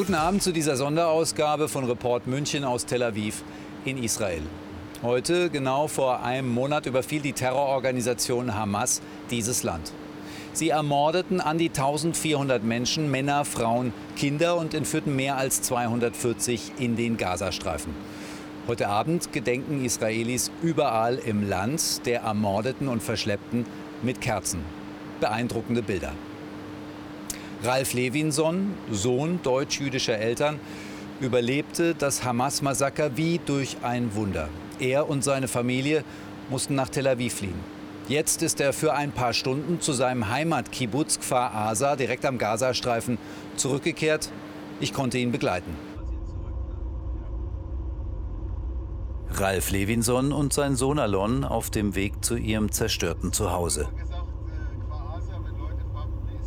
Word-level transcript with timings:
Guten 0.00 0.14
Abend 0.14 0.42
zu 0.42 0.50
dieser 0.50 0.78
Sonderausgabe 0.78 1.68
von 1.68 1.84
Report 1.84 2.26
München 2.26 2.64
aus 2.64 2.86
Tel 2.86 3.02
Aviv 3.02 3.42
in 3.84 4.02
Israel. 4.02 4.40
Heute, 5.02 5.50
genau 5.50 5.88
vor 5.88 6.22
einem 6.22 6.48
Monat, 6.48 6.86
überfiel 6.86 7.20
die 7.20 7.34
Terrororganisation 7.34 8.54
Hamas 8.54 9.02
dieses 9.30 9.62
Land. 9.62 9.92
Sie 10.54 10.70
ermordeten 10.70 11.42
an 11.42 11.58
die 11.58 11.68
1400 11.68 12.64
Menschen, 12.64 13.10
Männer, 13.10 13.44
Frauen, 13.44 13.92
Kinder 14.16 14.56
und 14.56 14.72
entführten 14.72 15.14
mehr 15.16 15.36
als 15.36 15.60
240 15.60 16.72
in 16.78 16.96
den 16.96 17.18
Gazastreifen. 17.18 17.94
Heute 18.68 18.88
Abend 18.88 19.34
gedenken 19.34 19.84
Israelis 19.84 20.50
überall 20.62 21.16
im 21.16 21.46
Land 21.46 22.06
der 22.06 22.22
Ermordeten 22.22 22.88
und 22.88 23.02
Verschleppten 23.02 23.66
mit 24.00 24.22
Kerzen. 24.22 24.64
Beeindruckende 25.20 25.82
Bilder. 25.82 26.14
Ralf 27.62 27.92
Levinson, 27.92 28.74
Sohn 28.90 29.40
deutsch-jüdischer 29.42 30.16
Eltern, 30.16 30.58
überlebte 31.20 31.94
das 31.94 32.24
Hamas-Massaker 32.24 33.16
wie 33.18 33.38
durch 33.44 33.76
ein 33.82 34.14
Wunder. 34.14 34.48
Er 34.78 35.10
und 35.10 35.22
seine 35.22 35.46
Familie 35.46 36.02
mussten 36.48 36.74
nach 36.74 36.88
Tel 36.88 37.06
Aviv 37.06 37.34
fliehen. 37.34 37.60
Jetzt 38.08 38.42
ist 38.42 38.60
er 38.62 38.72
für 38.72 38.94
ein 38.94 39.12
paar 39.12 39.34
Stunden 39.34 39.80
zu 39.80 39.92
seinem 39.92 40.30
Heimat-Kibbutz 40.30 41.20
Kfar 41.20 41.54
Asa 41.54 41.96
direkt 41.96 42.24
am 42.24 42.38
Gazastreifen 42.38 43.18
zurückgekehrt. 43.56 44.30
Ich 44.80 44.94
konnte 44.94 45.18
ihn 45.18 45.30
begleiten. 45.30 45.76
Ralf 49.32 49.70
Levinson 49.70 50.32
und 50.32 50.54
sein 50.54 50.76
Sohn 50.76 50.98
Alon 50.98 51.44
auf 51.44 51.70
dem 51.70 51.94
Weg 51.94 52.24
zu 52.24 52.36
ihrem 52.36 52.72
zerstörten 52.72 53.32
Zuhause. 53.32 53.88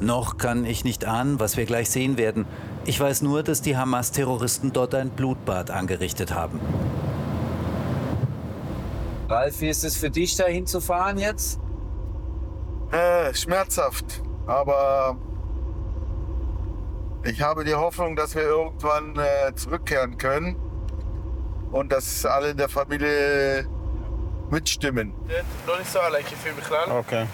Noch 0.03 0.37
kann 0.37 0.65
ich 0.65 0.83
nicht 0.83 1.05
ahnen, 1.05 1.39
was 1.39 1.55
wir 1.55 1.65
gleich 1.65 1.89
sehen 1.89 2.17
werden. 2.17 2.45
Ich 2.85 2.99
weiß 2.99 3.21
nur, 3.21 3.41
dass 3.41 3.61
die 3.61 3.77
Hamas-Terroristen 3.77 4.73
dort 4.73 4.93
ein 4.95 5.09
Blutbad 5.09 5.71
angerichtet 5.71 6.33
haben. 6.33 6.59
Ralf, 9.29 9.61
wie 9.61 9.69
ist 9.69 9.85
es 9.85 9.95
für 9.95 10.09
dich, 10.09 10.35
da 10.35 10.45
hinzufahren 10.45 11.17
jetzt? 11.17 11.57
Äh, 12.91 13.33
schmerzhaft, 13.33 14.21
aber 14.45 15.17
ich 17.23 17.41
habe 17.41 17.63
die 17.63 17.73
Hoffnung, 17.73 18.17
dass 18.17 18.35
wir 18.35 18.43
irgendwann 18.43 19.15
äh, 19.15 19.55
zurückkehren 19.55 20.17
können 20.17 20.57
und 21.71 21.93
dass 21.93 22.25
alle 22.25 22.51
in 22.51 22.57
der 22.57 22.67
Familie 22.67 23.65
mitstimmen. 24.49 25.13
Okay. 26.89 27.27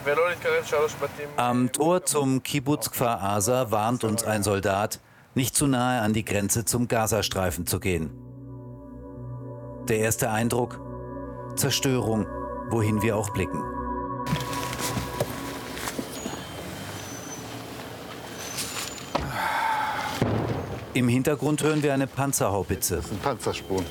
Am 1.35 1.71
Tor 1.71 2.05
zum 2.05 2.43
Kibbutz 2.43 2.91
Kfar 2.91 3.21
Asa 3.21 3.71
warnt 3.71 4.03
uns 4.03 4.23
ein 4.23 4.43
Soldat, 4.43 4.99
nicht 5.35 5.55
zu 5.55 5.67
nahe 5.67 6.02
an 6.02 6.13
die 6.13 6.25
Grenze 6.25 6.65
zum 6.65 6.87
Gazastreifen 6.87 7.65
zu 7.67 7.80
gehen. 7.80 8.11
Der 9.87 9.99
erste 9.99 10.30
Eindruck? 10.30 10.80
Zerstörung, 11.55 12.27
wohin 12.69 13.02
wir 13.02 13.17
auch 13.17 13.31
blicken. 13.31 13.63
Im 20.93 21.07
Hintergrund 21.07 21.63
hören 21.63 21.81
wir 21.81 21.93
eine 21.93 22.07
Panzerhaubitze. 22.07 22.97
Das 22.97 23.07
sind 23.07 23.21
Panzerspuren. 23.21 23.85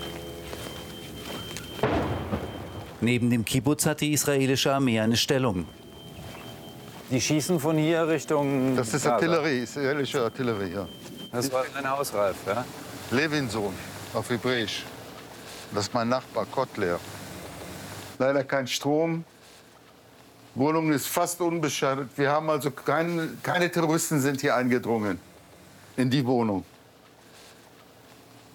Neben 3.00 3.30
dem 3.30 3.44
Kibbutz 3.44 3.86
hat 3.86 4.00
die 4.00 4.12
israelische 4.12 4.72
Armee 4.72 4.98
eine 4.98 5.16
Stellung. 5.16 5.66
Die 7.10 7.20
schießen 7.20 7.60
von 7.60 7.76
hier 7.78 8.06
Richtung. 8.06 8.76
Das 8.76 8.92
ist. 8.92 9.06
Artillerie, 9.06 9.60
israelische 9.60 10.22
Artillerie, 10.22 10.72
ja. 10.72 10.88
Das 11.32 11.50
war 11.52 11.64
dein 11.72 11.88
Haus, 11.88 12.12
Ralf, 12.12 12.36
ja? 12.46 12.64
Levinson 13.10 13.72
auf 14.14 14.28
Hebräisch. 14.28 14.84
Das 15.72 15.84
ist 15.84 15.94
mein 15.94 16.08
Nachbar 16.08 16.46
Kotler. 16.46 16.98
Leider 18.18 18.44
kein 18.44 18.66
Strom. 18.66 19.24
Wohnung 20.54 20.92
ist 20.92 21.06
fast 21.06 21.40
unbeschadet. 21.40 22.08
Wir 22.16 22.30
haben 22.30 22.50
also 22.50 22.70
keine, 22.70 23.28
keine 23.42 23.70
Terroristen 23.70 24.20
sind 24.20 24.40
hier 24.40 24.56
eingedrungen 24.56 25.20
in 25.96 26.10
die 26.10 26.26
Wohnung. 26.26 26.64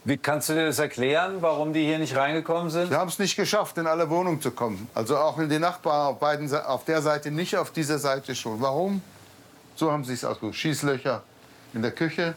Wie 0.06 0.18
kannst 0.18 0.50
du 0.50 0.54
dir 0.54 0.66
das 0.66 0.80
erklären, 0.80 1.38
warum 1.42 1.72
die 1.72 1.86
hier 1.86 1.98
nicht 1.98 2.16
reingekommen 2.16 2.70
sind? 2.70 2.90
Wir 2.90 2.98
haben 2.98 3.08
es 3.08 3.20
nicht 3.20 3.38
geschafft, 3.38 3.78
in 3.78 3.88
alle 3.88 4.10
Wohnungen 4.10 4.42
zu 4.42 4.52
kommen. 4.52 4.90
Also 4.94 5.18
auch 5.18 5.40
in 5.40 5.48
die 5.50 5.60
Nachbarn 5.60 6.14
auf, 6.14 6.20
beiden, 6.20 6.54
auf 6.54 6.84
der 6.84 7.02
Seite 7.02 7.32
nicht, 7.32 7.56
auf 7.56 7.72
dieser 7.72 8.00
Seite 8.00 8.36
schon. 8.36 8.60
Warum? 8.60 9.02
So 9.76 9.92
haben 9.92 10.04
sie 10.04 10.14
es 10.14 10.26
ausgesucht. 10.26 10.56
Schießlöcher 10.58 11.24
in 11.74 11.82
der 11.82 11.92
Küche, 11.92 12.36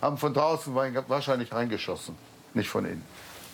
haben 0.00 0.16
von 0.18 0.32
draußen 0.32 0.74
wahrscheinlich 1.08 1.52
reingeschossen, 1.52 2.16
nicht 2.54 2.68
von 2.68 2.84
innen. 2.84 3.04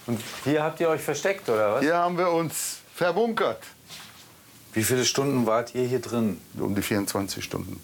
Und 0.07 0.21
hier 0.45 0.63
habt 0.63 0.79
ihr 0.81 0.89
euch 0.89 1.01
versteckt, 1.01 1.49
oder 1.49 1.75
was? 1.75 1.81
Hier 1.83 1.97
haben 1.97 2.17
wir 2.17 2.31
uns 2.31 2.79
verbunkert, 2.95 3.63
Wie 4.73 4.83
viele 4.83 5.05
Stunden 5.05 5.47
wart 5.47 5.75
ihr 5.75 5.87
hier 5.87 6.01
drin? 6.01 6.41
um 6.59 6.75
die 6.75 6.83
24 6.83 7.43
Stunden. 7.43 7.81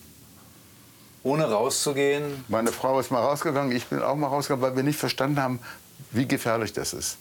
Ohne 1.24 1.50
rauszugehen? 1.50 2.44
Meine 2.48 2.70
Frau 2.70 3.00
ist 3.00 3.10
mal 3.10 3.20
rausgegangen, 3.22 3.74
ich 3.74 3.86
bin 3.86 4.02
auch 4.02 4.14
mal 4.14 4.28
rausgegangen, 4.28 4.62
weil 4.62 4.76
wir 4.76 4.82
nicht 4.82 4.98
verstanden 4.98 5.42
haben, 5.42 5.58
wie 6.12 6.28
gefährlich 6.28 6.72
das 6.72 6.92
ist. 6.92 7.16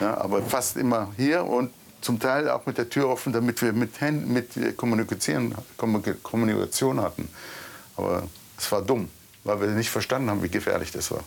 Ja, 0.00 0.16
aber 0.16 0.42
fast 0.42 0.76
immer 0.76 1.08
hier 1.16 1.44
und 1.44 1.70
zum 2.00 2.20
Teil 2.20 2.48
auch 2.48 2.66
mit 2.66 2.78
der 2.78 2.88
Tür 2.88 3.08
offen, 3.08 3.32
damit 3.32 3.60
wir 3.62 3.72
mit, 3.72 4.00
Händen, 4.00 4.32
mit 4.32 4.56
äh, 4.56 4.72
kommunizieren, 4.72 5.54
Kommunik- 5.76 6.22
Kommunikation 6.22 7.00
hatten. 7.00 7.28
Aber 7.96 8.24
es 8.56 8.70
war 8.70 8.82
dumm, 8.82 9.08
weil 9.42 9.60
wir 9.60 9.68
nicht 9.68 9.90
verstanden 9.90 10.30
haben, 10.30 10.42
wie 10.42 10.48
gefährlich 10.48 10.92
das 10.92 11.10
war. 11.10 11.24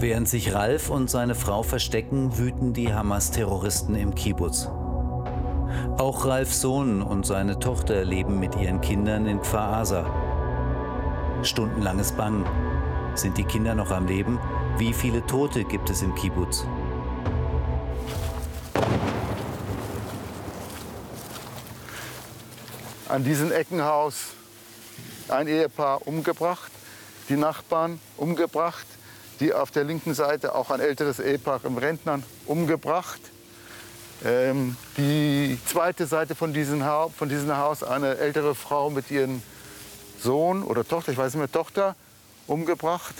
Während 0.00 0.28
sich 0.28 0.54
Ralf 0.54 0.90
und 0.90 1.10
seine 1.10 1.34
Frau 1.34 1.62
verstecken, 1.62 2.36
wüten 2.38 2.72
die 2.72 2.92
Hamas-Terroristen 2.92 3.94
im 3.94 4.14
Kibbutz. 4.14 4.68
Auch 5.98 6.24
Ralfs 6.24 6.60
Sohn 6.60 7.02
und 7.02 7.26
seine 7.26 7.58
Tochter 7.58 8.04
leben 8.04 8.38
mit 8.38 8.56
ihren 8.56 8.80
Kindern 8.80 9.26
in 9.26 9.40
Kfar 9.40 9.74
Asa. 9.74 10.06
Stundenlanges 11.42 12.12
Bangen. 12.12 12.44
Sind 13.14 13.38
die 13.38 13.44
Kinder 13.44 13.74
noch 13.74 13.90
am 13.90 14.06
Leben? 14.06 14.38
Wie 14.78 14.92
viele 14.92 15.24
Tote 15.26 15.64
gibt 15.64 15.90
es 15.90 16.02
im 16.02 16.14
Kibbutz? 16.14 16.64
An 23.08 23.24
diesem 23.24 23.50
Eckenhaus 23.50 24.28
ein 25.28 25.48
Ehepaar 25.48 26.06
umgebracht, 26.06 26.70
die 27.28 27.36
Nachbarn 27.36 28.00
umgebracht, 28.16 28.86
die 29.40 29.52
auf 29.52 29.70
der 29.70 29.84
linken 29.84 30.14
Seite 30.14 30.54
auch 30.54 30.70
ein 30.70 30.80
älteres 30.80 31.18
Ehepaar 31.18 31.60
im 31.64 31.78
Rentnern 31.78 32.22
umgebracht. 32.46 33.20
Ähm, 34.24 34.76
die 34.98 35.58
zweite 35.66 36.06
Seite 36.06 36.34
von 36.34 36.52
diesem, 36.52 36.84
Haus, 36.84 37.12
von 37.16 37.28
diesem 37.28 37.56
Haus 37.56 37.82
eine 37.82 38.18
ältere 38.18 38.54
Frau 38.54 38.90
mit 38.90 39.10
ihrem 39.10 39.42
Sohn 40.22 40.62
oder 40.62 40.86
Tochter, 40.86 41.12
ich 41.12 41.18
weiß 41.18 41.32
nicht 41.34 41.38
mehr, 41.38 41.50
Tochter 41.50 41.96
umgebracht. 42.46 43.14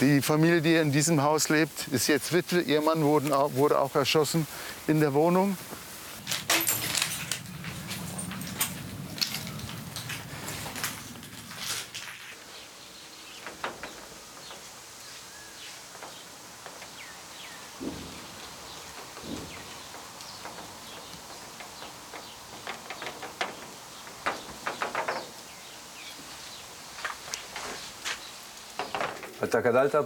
Die 0.00 0.22
Familie, 0.22 0.60
die 0.60 0.74
in 0.76 0.92
diesem 0.92 1.22
Haus 1.22 1.48
lebt, 1.48 1.88
ist 1.88 2.06
jetzt 2.06 2.32
Witwe. 2.32 2.60
Ihr 2.60 2.80
Mann 2.80 3.02
wurde 3.02 3.78
auch 3.78 3.94
erschossen 3.94 4.46
in 4.86 5.00
der 5.00 5.14
Wohnung. 5.14 5.56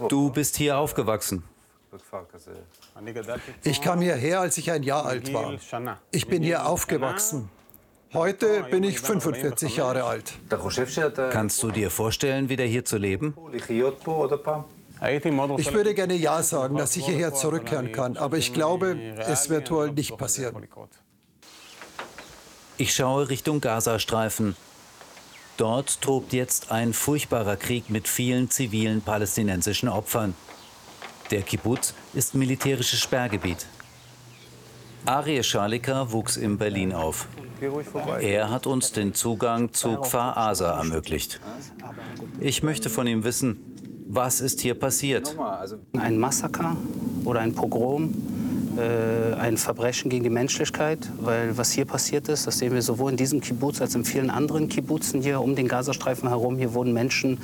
Du 0.09 0.31
bist 0.31 0.57
hier 0.57 0.77
aufgewachsen. 0.77 1.43
Ich 3.63 3.81
kam 3.81 4.01
hierher, 4.01 4.41
als 4.41 4.57
ich 4.57 4.71
ein 4.71 4.83
Jahr 4.83 5.05
alt 5.05 5.33
war. 5.33 5.53
Ich 6.11 6.27
bin 6.27 6.43
hier 6.43 6.67
aufgewachsen. 6.67 7.49
Heute 8.13 8.63
bin 8.71 8.83
ich 8.83 8.99
45 8.99 9.77
Jahre 9.77 10.03
alt. 10.03 10.33
Kannst 11.31 11.61
du 11.61 11.71
dir 11.71 11.91
vorstellen, 11.91 12.49
wieder 12.49 12.63
hier 12.63 12.83
zu 12.83 12.97
leben? 12.97 13.35
Ich 15.57 15.73
würde 15.73 15.93
gerne 15.93 16.15
Ja 16.15 16.43
sagen, 16.43 16.77
dass 16.77 16.95
ich 16.95 17.05
hierher 17.05 17.33
zurückkehren 17.33 17.91
kann, 17.91 18.17
aber 18.17 18.37
ich 18.37 18.53
glaube, 18.53 18.97
es 19.19 19.49
wird 19.49 19.71
wohl 19.71 19.91
nicht 19.91 20.17
passieren. 20.17 20.67
Ich 22.77 22.93
schaue 22.93 23.29
Richtung 23.29 23.61
Gazastreifen. 23.61 24.55
Dort 25.59 25.99
tobt 25.99 26.31
jetzt 26.31 26.71
ein 26.71 26.93
furchtbarer 26.93 27.57
Krieg 27.57 27.89
mit 27.89 28.07
vielen 28.07 28.49
zivilen 28.49 29.01
palästinensischen 29.01 29.89
Opfern. 29.89 30.33
Der 31.31 31.41
Kibbutz 31.41 31.93
ist 32.13 32.33
militärisches 32.33 33.01
Sperrgebiet. 33.01 33.65
Arie 35.05 35.43
Schalika 35.43 36.13
wuchs 36.13 36.37
in 36.37 36.57
Berlin 36.57 36.93
auf. 36.93 37.27
Er 38.21 38.49
hat 38.49 38.67
uns 38.67 38.93
den 38.93 39.13
Zugang 39.13 39.73
zu 39.73 39.97
Kfar 39.97 40.37
Asa 40.37 40.77
ermöglicht. 40.77 41.41
Ich 42.39 42.63
möchte 42.63 42.89
von 42.89 43.05
ihm 43.05 43.25
wissen, 43.25 43.59
was 44.07 44.39
ist 44.39 44.61
hier 44.61 44.75
passiert? 44.75 45.35
Ein 45.91 46.19
Massaker 46.19 46.77
oder 47.25 47.41
ein 47.41 47.53
Pogrom, 47.53 48.13
äh, 48.77 49.33
ein 49.35 49.57
Verbrechen 49.57 50.09
gegen 50.09 50.23
die 50.23 50.29
Menschlichkeit, 50.29 50.99
weil 51.19 51.57
was 51.57 51.71
hier 51.71 51.85
passiert 51.85 52.27
ist, 52.29 52.47
das 52.47 52.59
sehen 52.59 52.73
wir 52.73 52.81
sowohl 52.81 53.11
in 53.11 53.17
diesem 53.17 53.41
Kibbutz 53.41 53.81
als 53.81 53.95
in 53.95 54.05
vielen 54.05 54.29
anderen 54.29 54.69
Kibbutzen 54.69 55.21
hier 55.21 55.41
um 55.41 55.55
den 55.55 55.67
Gazastreifen 55.67 56.29
herum. 56.29 56.57
Hier 56.57 56.73
wurden 56.73 56.93
Menschen 56.93 57.39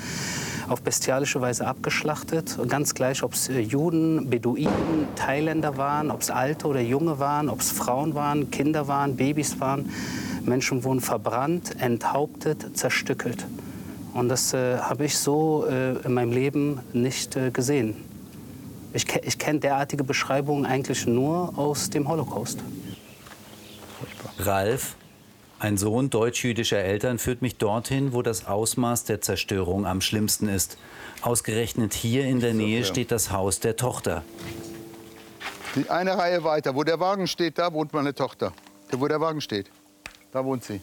auf 0.67 0.81
bestialische 0.81 1.41
Weise 1.41 1.67
abgeschlachtet. 1.67 2.57
Ganz 2.67 2.93
gleich, 2.93 3.23
ob 3.23 3.33
es 3.33 3.49
äh, 3.49 3.59
Juden, 3.59 4.29
Beduinen, 4.29 5.07
Thailänder 5.15 5.77
waren, 5.77 6.11
ob 6.11 6.21
es 6.21 6.29
Alte 6.29 6.67
oder 6.67 6.81
Junge 6.81 7.19
waren, 7.19 7.49
ob 7.49 7.61
es 7.61 7.71
Frauen 7.71 8.15
waren, 8.15 8.51
Kinder 8.51 8.87
waren, 8.87 9.15
Babys 9.15 9.59
waren. 9.59 9.89
Menschen 10.43 10.83
wurden 10.83 11.01
verbrannt, 11.01 11.75
enthauptet, 11.79 12.77
zerstückelt. 12.77 13.45
Und 14.13 14.29
das 14.29 14.53
äh, 14.53 14.77
habe 14.77 15.05
ich 15.05 15.17
so 15.17 15.65
äh, 15.69 15.97
in 16.05 16.13
meinem 16.13 16.31
Leben 16.31 16.79
nicht 16.93 17.35
äh, 17.35 17.51
gesehen. 17.51 17.95
Ich, 18.95 19.13
ich 19.23 19.37
kenne 19.37 19.59
derartige 19.59 20.05
Beschreibungen 20.05 20.65
eigentlich 20.65 21.05
nur 21.05 21.59
aus 21.59 21.89
dem 21.89 22.07
Holocaust. 22.07 22.59
Ralf 24.39 24.95
ein 25.59 25.77
Sohn 25.77 26.09
deutsch-jüdischer 26.09 26.79
Eltern 26.79 27.19
führt 27.19 27.41
mich 27.41 27.57
dorthin, 27.57 28.13
wo 28.13 28.21
das 28.21 28.45
Ausmaß 28.45 29.03
der 29.03 29.19
Zerstörung 29.19 29.85
am 29.85 29.99
schlimmsten 29.99 30.47
ist. 30.47 30.77
Ausgerechnet 31.21 31.93
hier 31.93 32.23
in 32.25 32.39
der 32.39 32.53
Nähe 32.53 32.85
steht 32.85 33.11
das 33.11 33.31
Haus 33.31 33.59
der 33.59 33.75
Tochter. 33.75 34.23
Die 35.75 35.89
eine 35.89 36.17
Reihe 36.17 36.45
weiter, 36.45 36.73
wo 36.75 36.83
der 36.83 36.99
Wagen 36.99 37.27
steht, 37.27 37.57
da 37.57 37.73
wohnt 37.73 37.93
meine 37.93 38.13
Tochter. 38.13 38.53
Wo 38.91 39.07
der 39.09 39.19
Wagen 39.19 39.41
steht, 39.41 39.69
da 40.31 40.45
wohnt 40.45 40.63
sie. 40.63 40.81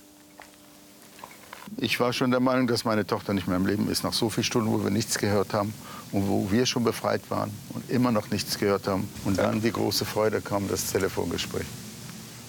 Ich 1.78 1.98
war 1.98 2.12
schon 2.12 2.30
der 2.30 2.40
Meinung, 2.40 2.66
dass 2.66 2.84
meine 2.84 3.06
Tochter 3.06 3.32
nicht 3.32 3.46
mehr 3.46 3.56
im 3.56 3.66
Leben 3.66 3.90
ist. 3.90 4.04
Nach 4.04 4.12
so 4.12 4.28
vielen 4.28 4.44
Stunden, 4.44 4.70
wo 4.70 4.82
wir 4.82 4.90
nichts 4.90 5.18
gehört 5.18 5.54
haben 5.54 5.72
und 6.12 6.28
wo 6.28 6.50
wir 6.50 6.66
schon 6.66 6.84
befreit 6.84 7.22
waren 7.30 7.50
und 7.70 7.88
immer 7.90 8.12
noch 8.12 8.30
nichts 8.30 8.58
gehört 8.58 8.86
haben. 8.86 9.08
Und 9.24 9.38
dann 9.38 9.60
die 9.60 9.72
große 9.72 10.04
Freude 10.04 10.40
kam, 10.40 10.68
das 10.68 10.92
Telefongespräch. 10.92 11.66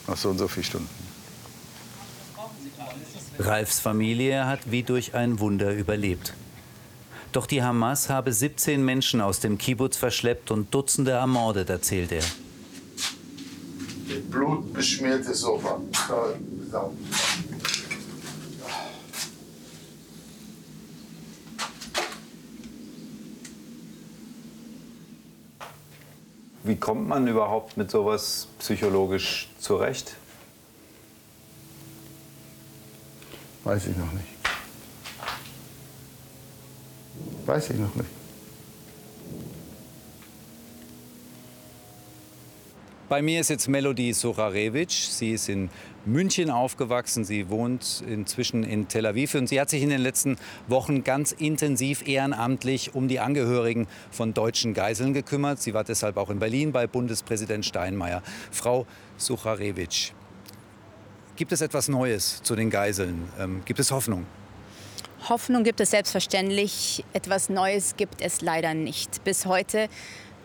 Nach 0.07 0.17
so 0.17 0.29
und 0.29 0.37
so 0.37 0.47
vielen 0.47 0.65
Stunden. 0.65 0.89
Ralfs 3.39 3.79
Familie 3.79 4.45
hat 4.45 4.59
wie 4.69 4.83
durch 4.83 5.15
ein 5.15 5.39
Wunder 5.39 5.73
überlebt. 5.73 6.33
Doch 7.31 7.47
die 7.47 7.63
Hamas 7.63 8.09
habe 8.09 8.31
17 8.31 8.83
Menschen 8.85 9.19
aus 9.19 9.39
dem 9.39 9.57
Kibbutz 9.57 9.97
verschleppt 9.97 10.51
und 10.51 10.71
Dutzende 10.73 11.11
ermordet, 11.11 11.69
erzählt 11.69 12.11
er. 12.11 12.23
Blutbeschmierte 14.29 15.33
Sofa. 15.33 15.81
Wie 26.63 26.77
kommt 26.77 27.07
man 27.07 27.27
überhaupt 27.27 27.75
mit 27.75 27.91
sowas 27.91 28.47
psychologisch 28.59 29.49
zurecht? 29.59 30.15
Weiß 33.65 33.87
ich 33.87 33.97
noch 33.97 34.11
nicht. 34.13 34.27
Weiß 37.45 37.69
ich 37.69 37.77
noch 37.77 37.93
nicht. 37.95 38.22
Bei 43.13 43.21
mir 43.21 43.41
ist 43.41 43.51
jetzt 43.51 43.67
Melody 43.67 44.11
Sorarewitsch. 44.11 45.03
Sie 45.03 45.33
ist 45.33 45.47
in 45.47 45.69
München 46.03 46.49
aufgewachsen. 46.49 47.23
Sie 47.23 47.47
wohnt 47.47 48.03
inzwischen 48.07 48.63
in 48.63 48.87
Tel 48.87 49.05
Aviv 49.05 49.35
und 49.35 49.45
sie 49.45 49.61
hat 49.61 49.69
sich 49.69 49.83
in 49.83 49.91
den 49.91 50.01
letzten 50.01 50.35
Wochen 50.67 51.03
ganz 51.03 51.31
intensiv 51.31 52.07
ehrenamtlich 52.07 52.95
um 52.95 53.07
die 53.07 53.19
Angehörigen 53.19 53.85
von 54.09 54.33
deutschen 54.33 54.73
Geiseln 54.73 55.13
gekümmert. 55.13 55.61
Sie 55.61 55.75
war 55.75 55.83
deshalb 55.83 56.17
auch 56.17 56.31
in 56.31 56.39
Berlin 56.39 56.71
bei 56.71 56.87
Bundespräsident 56.87 57.67
Steinmeier. 57.67 58.23
Frau 58.49 58.87
Sucharewitsch, 59.17 60.13
Gibt 61.35 61.51
es 61.51 61.61
etwas 61.61 61.89
Neues 61.89 62.41
zu 62.41 62.55
den 62.55 62.71
Geiseln? 62.71 63.29
Ähm, 63.39 63.61
gibt 63.63 63.79
es 63.79 63.91
Hoffnung? 63.91 64.25
Hoffnung 65.29 65.63
gibt 65.63 65.79
es 65.81 65.91
selbstverständlich. 65.91 67.05
Etwas 67.13 67.49
Neues 67.49 67.95
gibt 67.95 68.21
es 68.21 68.41
leider 68.41 68.73
nicht. 68.73 69.23
Bis 69.23 69.45
heute, 69.45 69.87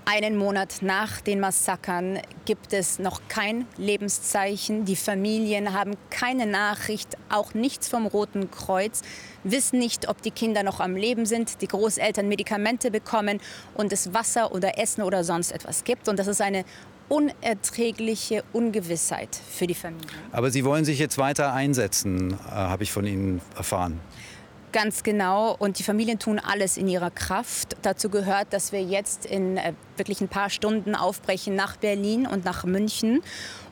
einen 0.08 0.38
Monat 0.38 0.76
nach 0.80 1.20
den 1.20 1.38
Massakern, 1.38 2.18
gibt 2.46 2.72
es 2.72 2.98
noch 2.98 3.20
kein 3.28 3.66
Lebenszeichen. 3.76 4.86
Die 4.86 4.96
Familien 4.96 5.74
haben 5.74 5.96
keine 6.08 6.46
Nachricht, 6.46 7.18
auch 7.28 7.52
nichts 7.52 7.88
vom 7.88 8.06
Roten 8.06 8.50
Kreuz, 8.50 9.02
wissen 9.44 9.78
nicht, 9.78 10.08
ob 10.08 10.22
die 10.22 10.30
Kinder 10.30 10.62
noch 10.62 10.80
am 10.80 10.96
Leben 10.96 11.26
sind, 11.26 11.60
die 11.60 11.68
Großeltern 11.68 12.26
Medikamente 12.26 12.90
bekommen 12.90 13.38
und 13.74 13.92
es 13.92 14.14
Wasser 14.14 14.52
oder 14.52 14.78
Essen 14.78 15.02
oder 15.02 15.24
sonst 15.24 15.52
etwas 15.52 15.84
gibt. 15.84 16.08
Und 16.08 16.18
das 16.18 16.26
ist 16.26 16.40
eine 16.40 16.64
unerträgliche 17.10 18.44
Ungewissheit 18.54 19.38
für 19.50 19.66
die 19.66 19.74
Familie. 19.74 20.08
Aber 20.32 20.50
Sie 20.50 20.64
wollen 20.64 20.86
sich 20.86 20.98
jetzt 20.98 21.18
weiter 21.18 21.52
einsetzen, 21.52 22.32
äh, 22.32 22.36
habe 22.50 22.82
ich 22.82 22.92
von 22.92 23.04
Ihnen 23.04 23.42
erfahren. 23.56 24.00
Ganz 24.70 25.02
genau. 25.02 25.56
Und 25.58 25.78
die 25.78 25.82
Familien 25.82 26.18
tun 26.18 26.38
alles 26.38 26.76
in 26.76 26.88
ihrer 26.88 27.10
Kraft. 27.10 27.76
Dazu 27.80 28.10
gehört, 28.10 28.52
dass 28.52 28.70
wir 28.70 28.82
jetzt 28.82 29.24
in 29.24 29.56
äh, 29.56 29.72
wirklich 29.96 30.20
ein 30.20 30.28
paar 30.28 30.50
Stunden 30.50 30.94
aufbrechen 30.94 31.56
nach 31.56 31.78
Berlin 31.78 32.26
und 32.26 32.44
nach 32.44 32.64
München, 32.64 33.22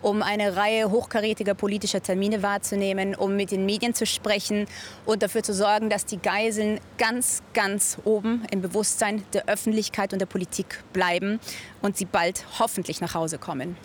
um 0.00 0.22
eine 0.22 0.56
Reihe 0.56 0.90
hochkarätiger 0.90 1.54
politischer 1.54 2.02
Termine 2.02 2.43
wahrzunehmen, 2.43 3.14
um 3.14 3.37
mit 3.37 3.50
den 3.50 3.66
Medien 3.66 3.93
zu 3.93 4.06
sprechen 4.06 4.66
und 5.04 5.22
dafür 5.22 5.43
zu 5.43 5.52
sorgen, 5.52 5.90
dass 5.90 6.06
die 6.06 6.19
Geiseln 6.19 6.81
ganz, 6.96 7.42
ganz 7.52 7.99
oben 8.04 8.44
im 8.50 8.62
Bewusstsein 8.62 9.22
der 9.34 9.49
Öffentlichkeit 9.49 10.14
und 10.14 10.19
der 10.19 10.26
Politik 10.26 10.82
bleiben 10.94 11.40
und 11.82 11.99
sie 11.99 12.06
bald 12.06 12.46
hoffentlich 12.58 13.02
nach 13.02 13.14
Hause 13.14 13.38
kommen. 13.38 13.76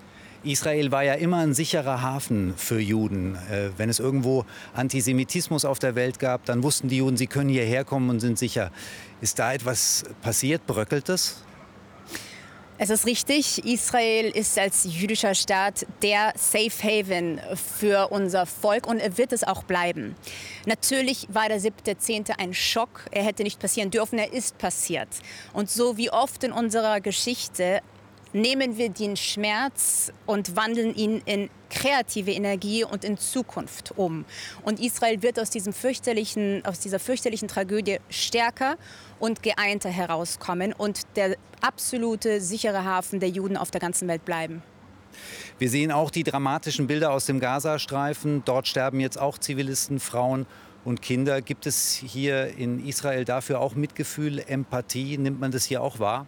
Israel 0.44 0.92
war 0.92 1.04
ja 1.04 1.14
immer 1.14 1.38
ein 1.38 1.54
sicherer 1.54 2.02
Hafen 2.02 2.56
für 2.58 2.80
Juden. 2.80 3.36
Äh, 3.36 3.70
wenn 3.78 3.90
es 3.90 4.00
irgendwo 4.00 4.46
Antisemitismus 4.74 5.66
auf 5.66 5.78
der 5.78 5.96
Welt 5.96 6.20
gab, 6.20 6.46
dann 6.46 6.64
wussten 6.64 6.90
die 6.90 6.98
Juden, 6.98 7.18
sie 7.18 7.28
können 7.28 7.50
hierher 7.50 7.84
kommen 7.84 8.10
und 8.10 8.20
sind 8.20 8.40
sicher. 8.40 8.72
Ist 9.22 9.38
da 9.38 9.54
etwas 9.54 10.04
passiert? 10.22 10.66
Bröckelt 10.66 11.10
es? 11.10 11.44
Es 12.84 12.90
ist 12.90 13.06
richtig, 13.06 13.64
Israel 13.64 14.32
ist 14.32 14.58
als 14.58 14.86
jüdischer 14.86 15.36
Staat 15.36 15.86
der 16.02 16.34
Safe 16.36 16.72
Haven 16.82 17.40
für 17.54 18.08
unser 18.08 18.48
Volk 18.48 18.88
und 18.88 18.98
er 18.98 19.20
wird 19.20 19.34
es 19.34 19.44
auch 19.44 19.62
bleiben. 19.62 20.16
Natürlich 20.66 21.28
war 21.30 21.48
der 21.48 21.62
7.10. 21.62 22.40
ein 22.40 22.56
Schock. 22.56 23.06
Er 23.12 23.24
hätte 23.24 23.44
nicht 23.44 23.60
passieren 23.60 23.92
dürfen, 23.92 24.18
er 24.18 24.34
ist 24.34 24.58
passiert. 24.58 25.10
Und 25.54 25.70
so 25.70 25.98
wie 25.98 26.10
oft 26.10 26.44
in 26.44 26.52
unserer 26.52 27.02
Geschichte 27.02 27.82
nehmen 28.34 28.78
wir 28.78 28.90
den 28.90 29.18
Schmerz 29.18 30.12
und 30.26 30.56
wandeln 30.56 30.96
ihn 30.96 31.22
in 31.26 31.50
kreative 31.70 32.32
Energie 32.32 32.84
und 32.84 33.04
in 33.04 33.18
Zukunft 33.18 33.94
um. 33.98 34.26
Und 34.64 34.80
Israel 34.80 35.22
wird 35.22 35.40
aus, 35.40 35.50
diesem 35.50 35.74
fürchterlichen, 35.74 36.66
aus 36.66 36.80
dieser 36.80 37.00
fürchterlichen 37.00 37.48
Tragödie 37.48 38.00
stärker 38.10 38.78
und 39.20 39.42
geeinter 39.44 39.90
herauskommen 39.90 40.74
und 40.74 41.02
der 41.16 41.38
absolute 41.62 42.42
sichere 42.42 42.84
Hafen 42.84 43.20
der 43.20 43.30
Juden 43.30 43.58
auf 43.58 43.72
der 43.72 43.82
ganzen 43.82 44.08
Welt 44.08 44.26
bleiben. 44.26 44.62
Wir 45.60 45.70
sehen 45.70 45.92
auch 45.92 46.10
die 46.10 46.24
dramatischen 46.24 46.88
Bilder 46.88 47.12
aus 47.12 47.26
dem 47.26 47.40
Gazastreifen. 47.40 48.44
Dort 48.46 48.68
sterben 48.68 49.00
jetzt 49.00 49.20
auch 49.20 49.38
Zivilisten, 49.38 50.00
Frauen 50.00 50.46
und 50.84 51.02
Kinder. 51.02 51.42
Gibt 51.42 51.66
es 51.66 51.94
hier 51.94 52.48
in 52.58 52.86
Israel 52.86 53.26
dafür 53.26 53.60
auch 53.60 53.76
Mitgefühl, 53.76 54.40
Empathie? 54.40 55.18
Nimmt 55.18 55.40
man 55.40 55.52
das 55.52 55.66
hier 55.66 55.82
auch 55.82 56.00
wahr? 56.00 56.26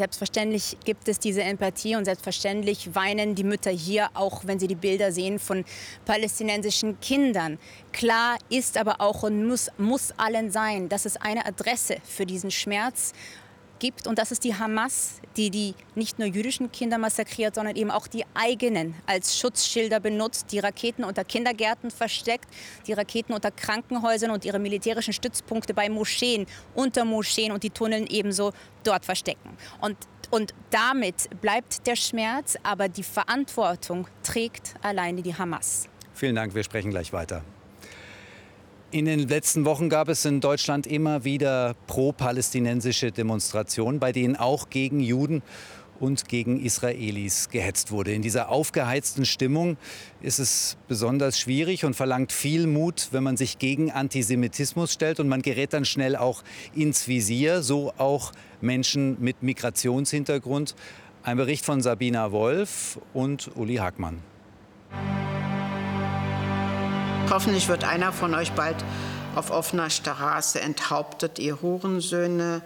Selbstverständlich 0.00 0.78
gibt 0.86 1.08
es 1.08 1.18
diese 1.18 1.42
Empathie 1.42 1.94
und 1.94 2.06
selbstverständlich 2.06 2.94
weinen 2.94 3.34
die 3.34 3.44
Mütter 3.44 3.70
hier, 3.70 4.08
auch 4.14 4.46
wenn 4.46 4.58
sie 4.58 4.66
die 4.66 4.74
Bilder 4.74 5.12
sehen 5.12 5.38
von 5.38 5.62
palästinensischen 6.06 6.98
Kindern. 7.00 7.58
Klar 7.92 8.38
ist 8.48 8.78
aber 8.78 9.02
auch 9.02 9.24
und 9.24 9.46
muss, 9.46 9.68
muss 9.76 10.14
allen 10.16 10.50
sein, 10.50 10.88
dass 10.88 11.04
es 11.04 11.18
eine 11.18 11.44
Adresse 11.44 11.98
für 12.02 12.24
diesen 12.24 12.50
Schmerz 12.50 13.12
gibt. 13.78 14.06
Und 14.06 14.18
das 14.18 14.32
ist 14.32 14.42
die 14.44 14.54
Hamas, 14.54 15.19
die 15.36 15.50
die 15.50 15.74
nicht 15.94 16.18
nur 16.18 16.28
jüdischen 16.28 16.72
Kinder 16.72 16.98
massakriert, 16.98 17.54
sondern 17.54 17.76
eben 17.76 17.90
auch 17.90 18.06
die 18.06 18.24
eigenen 18.34 18.94
als 19.06 19.38
Schutzschilder 19.38 20.00
benutzt, 20.00 20.46
die 20.52 20.58
Raketen 20.58 21.04
unter 21.04 21.24
Kindergärten 21.24 21.90
versteckt, 21.90 22.48
die 22.86 22.92
Raketen 22.92 23.32
unter 23.32 23.50
Krankenhäusern 23.50 24.30
und 24.30 24.44
ihre 24.44 24.58
militärischen 24.58 25.12
Stützpunkte 25.12 25.74
bei 25.74 25.88
Moscheen, 25.88 26.46
unter 26.74 27.04
Moscheen 27.04 27.52
und 27.52 27.62
die 27.62 27.70
Tunneln 27.70 28.06
ebenso 28.06 28.52
dort 28.84 29.04
verstecken. 29.04 29.56
Und 29.80 29.96
und 30.30 30.54
damit 30.70 31.28
bleibt 31.40 31.88
der 31.88 31.96
Schmerz, 31.96 32.56
aber 32.62 32.88
die 32.88 33.02
Verantwortung 33.02 34.06
trägt 34.22 34.74
alleine 34.80 35.22
die 35.22 35.34
Hamas. 35.34 35.88
Vielen 36.14 36.36
Dank, 36.36 36.54
wir 36.54 36.62
sprechen 36.62 36.90
gleich 36.90 37.12
weiter. 37.12 37.42
In 38.92 39.04
den 39.04 39.28
letzten 39.28 39.64
Wochen 39.64 39.88
gab 39.88 40.08
es 40.08 40.24
in 40.24 40.40
Deutschland 40.40 40.84
immer 40.84 41.22
wieder 41.22 41.76
pro-palästinensische 41.86 43.12
Demonstrationen, 43.12 44.00
bei 44.00 44.10
denen 44.10 44.34
auch 44.34 44.68
gegen 44.68 44.98
Juden 44.98 45.42
und 46.00 46.26
gegen 46.26 46.58
Israelis 46.58 47.50
gehetzt 47.50 47.92
wurde. 47.92 48.12
In 48.12 48.22
dieser 48.22 48.48
aufgeheizten 48.48 49.26
Stimmung 49.26 49.76
ist 50.22 50.40
es 50.40 50.76
besonders 50.88 51.38
schwierig 51.38 51.84
und 51.84 51.94
verlangt 51.94 52.32
viel 52.32 52.66
Mut, 52.66 53.10
wenn 53.12 53.22
man 53.22 53.36
sich 53.36 53.60
gegen 53.60 53.92
Antisemitismus 53.92 54.92
stellt 54.92 55.20
und 55.20 55.28
man 55.28 55.42
gerät 55.42 55.72
dann 55.72 55.84
schnell 55.84 56.16
auch 56.16 56.42
ins 56.74 57.06
Visier, 57.06 57.62
so 57.62 57.92
auch 57.96 58.32
Menschen 58.60 59.18
mit 59.20 59.44
Migrationshintergrund. 59.44 60.74
Ein 61.22 61.36
Bericht 61.36 61.64
von 61.64 61.80
Sabina 61.80 62.32
Wolf 62.32 62.98
und 63.14 63.52
Uli 63.54 63.76
Hackmann. 63.76 64.29
Hoffentlich 67.30 67.68
wird 67.68 67.84
einer 67.84 68.12
von 68.12 68.34
euch 68.34 68.50
bald 68.52 68.76
auf 69.36 69.52
offener 69.52 69.88
Straße 69.88 70.60
enthauptet, 70.60 71.38
ihr 71.38 71.62
Hurensöhne. 71.62 72.60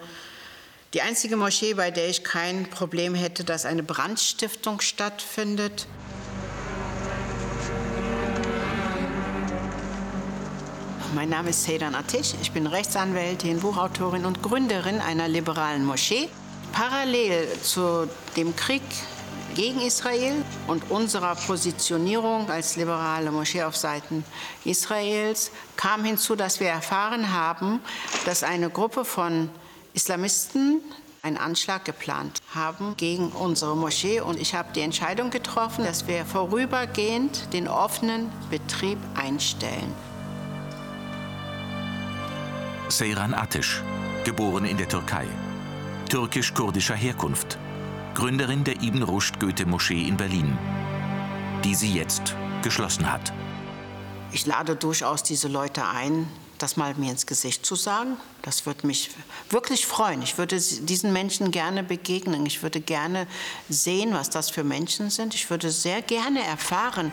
Die 0.95 1.03
einzige 1.03 1.37
Moschee, 1.37 1.75
bei 1.75 1.91
der 1.91 2.09
ich 2.09 2.23
kein 2.23 2.67
Problem 2.71 3.13
hätte, 3.13 3.43
dass 3.43 3.67
eine 3.67 3.83
Brandstiftung 3.83 4.81
stattfindet. 4.81 5.85
Mein 11.13 11.29
Name 11.29 11.51
ist 11.51 11.63
Seydan 11.63 11.93
Atish. 11.93 12.33
Ich 12.41 12.51
bin 12.51 12.65
Rechtsanwältin, 12.65 13.59
Buchautorin 13.59 14.25
und 14.25 14.41
Gründerin 14.41 14.99
einer 14.99 15.27
liberalen 15.27 15.85
Moschee. 15.85 16.27
Parallel 16.71 17.47
zu 17.61 18.09
dem 18.35 18.55
Krieg 18.55 18.81
gegen 19.55 19.81
Israel 19.81 20.43
und 20.67 20.91
unserer 20.91 21.35
Positionierung 21.35 22.49
als 22.49 22.75
liberale 22.75 23.31
Moschee 23.31 23.63
auf 23.63 23.75
Seiten 23.75 24.23
Israels 24.65 25.51
kam 25.77 26.03
hinzu, 26.03 26.35
dass 26.35 26.59
wir 26.59 26.67
erfahren 26.67 27.33
haben, 27.33 27.79
dass 28.25 28.43
eine 28.43 28.69
Gruppe 28.69 29.05
von 29.05 29.49
Islamisten 29.93 30.81
einen 31.23 31.37
Anschlag 31.37 31.85
geplant 31.85 32.39
haben 32.53 32.95
gegen 32.97 33.29
unsere 33.29 33.75
Moschee. 33.75 34.19
Und 34.21 34.39
ich 34.39 34.53
habe 34.53 34.69
die 34.75 34.81
Entscheidung 34.81 35.31
getroffen, 35.31 35.83
dass 35.83 36.07
wir 36.07 36.23
vorübergehend 36.25 37.51
den 37.51 37.67
offenen 37.67 38.31
Betrieb 38.51 38.99
einstellen. 39.15 39.91
Seyran 42.89 43.33
Ateş, 43.33 43.81
geboren 44.23 44.65
in 44.65 44.77
der 44.77 44.87
Türkei, 44.87 45.25
türkisch-kurdischer 46.07 46.95
Herkunft, 46.95 47.57
Gründerin 48.15 48.63
der 48.63 48.81
Ibn 48.81 49.03
Rushd 49.03 49.41
Goethe-Moschee 49.41 50.07
in 50.07 50.15
Berlin, 50.15 50.57
die 51.65 51.75
sie 51.75 51.93
jetzt 51.93 52.33
geschlossen 52.63 53.11
hat. 53.11 53.33
Ich 54.31 54.45
lade 54.45 54.77
durchaus 54.77 55.21
diese 55.21 55.49
Leute 55.49 55.85
ein, 55.85 56.25
das 56.57 56.77
mal 56.77 56.95
mir 56.95 57.11
ins 57.11 57.25
Gesicht 57.25 57.65
zu 57.65 57.75
sagen. 57.75 58.15
Das 58.41 58.65
würde 58.65 58.87
mich 58.87 59.11
wirklich 59.49 59.85
freuen. 59.85 60.21
Ich 60.21 60.37
würde 60.37 60.55
diesen 60.55 61.11
Menschen 61.11 61.51
gerne 61.51 61.83
begegnen. 61.83 62.45
Ich 62.45 62.63
würde 62.63 62.79
gerne 62.79 63.27
sehen, 63.67 64.13
was 64.13 64.29
das 64.29 64.49
für 64.49 64.63
Menschen 64.63 65.09
sind. 65.09 65.35
Ich 65.35 65.49
würde 65.49 65.69
sehr 65.69 66.01
gerne 66.01 66.41
erfahren, 66.41 67.11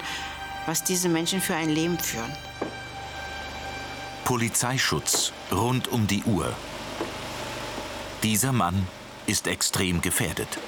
was 0.67 0.85
diese 0.85 1.09
Menschen 1.09 1.41
für 1.41 1.57
ein 1.57 1.69
Leben 1.69 1.99
führen. 1.99 2.31
Polizeischutz 4.25 5.33
rund 5.51 5.89
um 5.89 6.07
die 6.07 6.23
Uhr. 6.23 6.55
Dieser 8.23 8.53
Mann 8.53 8.87
ist 9.27 9.49
extrem 9.49 10.01
gefährdet. 10.01 10.59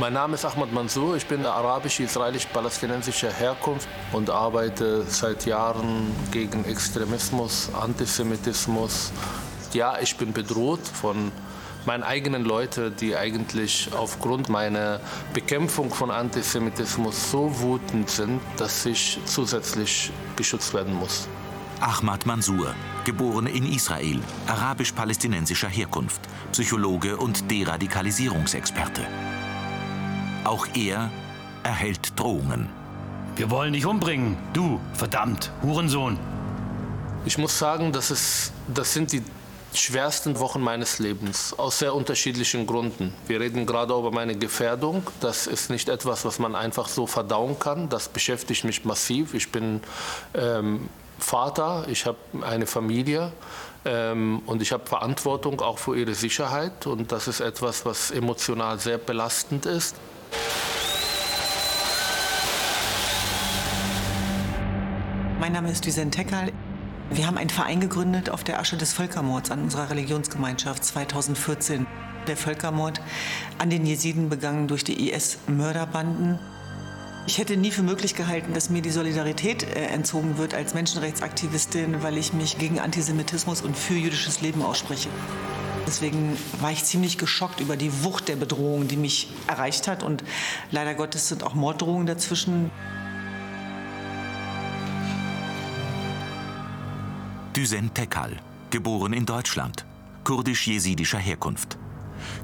Mein 0.00 0.12
Name 0.12 0.34
ist 0.34 0.44
Ahmad 0.44 0.72
Mansour, 0.72 1.16
ich 1.16 1.26
bin 1.26 1.44
arabisch-israelisch-palästinensischer 1.44 3.32
Herkunft 3.32 3.88
und 4.12 4.30
arbeite 4.30 5.02
seit 5.02 5.44
Jahren 5.44 6.12
gegen 6.30 6.64
Extremismus, 6.66 7.68
Antisemitismus. 7.74 9.10
Ja, 9.72 9.98
ich 10.00 10.16
bin 10.16 10.32
bedroht 10.32 10.86
von 10.86 11.32
meinen 11.84 12.04
eigenen 12.04 12.44
Leuten, 12.44 12.94
die 12.94 13.16
eigentlich 13.16 13.90
aufgrund 13.92 14.48
meiner 14.48 15.00
Bekämpfung 15.34 15.92
von 15.92 16.12
Antisemitismus 16.12 17.32
so 17.32 17.50
wütend 17.60 18.08
sind, 18.08 18.40
dass 18.56 18.86
ich 18.86 19.18
zusätzlich 19.24 20.12
geschützt 20.36 20.74
werden 20.74 20.94
muss. 20.94 21.26
Ahmad 21.80 22.24
Mansour, 22.24 22.72
geboren 23.04 23.48
in 23.48 23.66
Israel, 23.66 24.20
arabisch-palästinensischer 24.46 25.68
Herkunft, 25.68 26.20
Psychologe 26.52 27.16
und 27.16 27.50
Deradikalisierungsexperte. 27.50 29.02
Auch 30.48 30.66
er 30.74 31.10
erhält 31.62 32.18
Drohungen. 32.18 32.70
Wir 33.36 33.50
wollen 33.50 33.74
dich 33.74 33.84
umbringen, 33.84 34.38
du, 34.54 34.80
verdammt, 34.94 35.52
Hurensohn. 35.62 36.18
Ich 37.26 37.36
muss 37.36 37.58
sagen, 37.58 37.92
das, 37.92 38.10
ist, 38.10 38.52
das 38.66 38.94
sind 38.94 39.12
die 39.12 39.22
schwersten 39.74 40.40
Wochen 40.40 40.62
meines 40.62 41.00
Lebens, 41.00 41.52
aus 41.58 41.80
sehr 41.80 41.94
unterschiedlichen 41.94 42.66
Gründen. 42.66 43.12
Wir 43.26 43.40
reden 43.40 43.66
gerade 43.66 43.92
über 43.92 44.10
meine 44.10 44.36
Gefährdung. 44.36 45.06
Das 45.20 45.46
ist 45.46 45.68
nicht 45.68 45.90
etwas, 45.90 46.24
was 46.24 46.38
man 46.38 46.54
einfach 46.54 46.88
so 46.88 47.06
verdauen 47.06 47.58
kann. 47.58 47.90
Das 47.90 48.08
beschäftigt 48.08 48.64
mich 48.64 48.86
massiv. 48.86 49.34
Ich 49.34 49.52
bin 49.52 49.82
ähm, 50.32 50.88
Vater, 51.18 51.84
ich 51.90 52.06
habe 52.06 52.16
eine 52.40 52.66
Familie 52.66 53.32
ähm, 53.84 54.40
und 54.46 54.62
ich 54.62 54.72
habe 54.72 54.86
Verantwortung 54.86 55.60
auch 55.60 55.76
für 55.76 55.94
ihre 55.94 56.14
Sicherheit. 56.14 56.86
Und 56.86 57.12
das 57.12 57.28
ist 57.28 57.40
etwas, 57.40 57.84
was 57.84 58.10
emotional 58.10 58.78
sehr 58.78 58.96
belastend 58.96 59.66
ist. 59.66 59.94
Mein 65.40 65.52
Name 65.52 65.70
ist 65.70 65.84
Düsen 65.84 66.10
Tekal. 66.10 66.50
Wir 67.10 67.28
haben 67.28 67.38
einen 67.38 67.48
Verein 67.48 67.78
gegründet 67.78 68.28
auf 68.28 68.42
der 68.42 68.58
Asche 68.58 68.76
des 68.76 68.92
Völkermords 68.92 69.52
an 69.52 69.62
unserer 69.62 69.88
Religionsgemeinschaft 69.88 70.84
2014. 70.84 71.86
Der 72.26 72.36
Völkermord 72.36 73.00
an 73.58 73.70
den 73.70 73.86
Jesiden 73.86 74.30
begangen 74.30 74.66
durch 74.66 74.82
die 74.82 75.08
IS-Mörderbanden. 75.08 76.40
Ich 77.28 77.38
hätte 77.38 77.56
nie 77.56 77.70
für 77.70 77.84
möglich 77.84 78.16
gehalten, 78.16 78.52
dass 78.52 78.68
mir 78.68 78.82
die 78.82 78.90
Solidarität 78.90 79.62
äh, 79.62 79.86
entzogen 79.86 80.38
wird 80.38 80.54
als 80.54 80.74
Menschenrechtsaktivistin, 80.74 82.02
weil 82.02 82.18
ich 82.18 82.32
mich 82.32 82.58
gegen 82.58 82.80
Antisemitismus 82.80 83.62
und 83.62 83.76
für 83.76 83.94
jüdisches 83.94 84.40
Leben 84.40 84.62
ausspreche. 84.62 85.08
Deswegen 85.86 86.36
war 86.60 86.72
ich 86.72 86.84
ziemlich 86.84 87.16
geschockt 87.16 87.60
über 87.60 87.76
die 87.76 88.02
Wucht 88.02 88.26
der 88.26 88.36
Bedrohung, 88.36 88.88
die 88.88 88.96
mich 88.96 89.30
erreicht 89.46 89.86
hat. 89.86 90.02
Und 90.02 90.24
leider 90.72 90.94
Gottes 90.94 91.28
sind 91.28 91.44
auch 91.44 91.54
Morddrohungen 91.54 92.06
dazwischen. 92.06 92.72
Düsen 97.58 97.92
Tekal, 97.92 98.36
geboren 98.70 99.12
in 99.12 99.26
Deutschland, 99.26 99.84
kurdisch-jesidischer 100.22 101.18
Herkunft, 101.18 101.76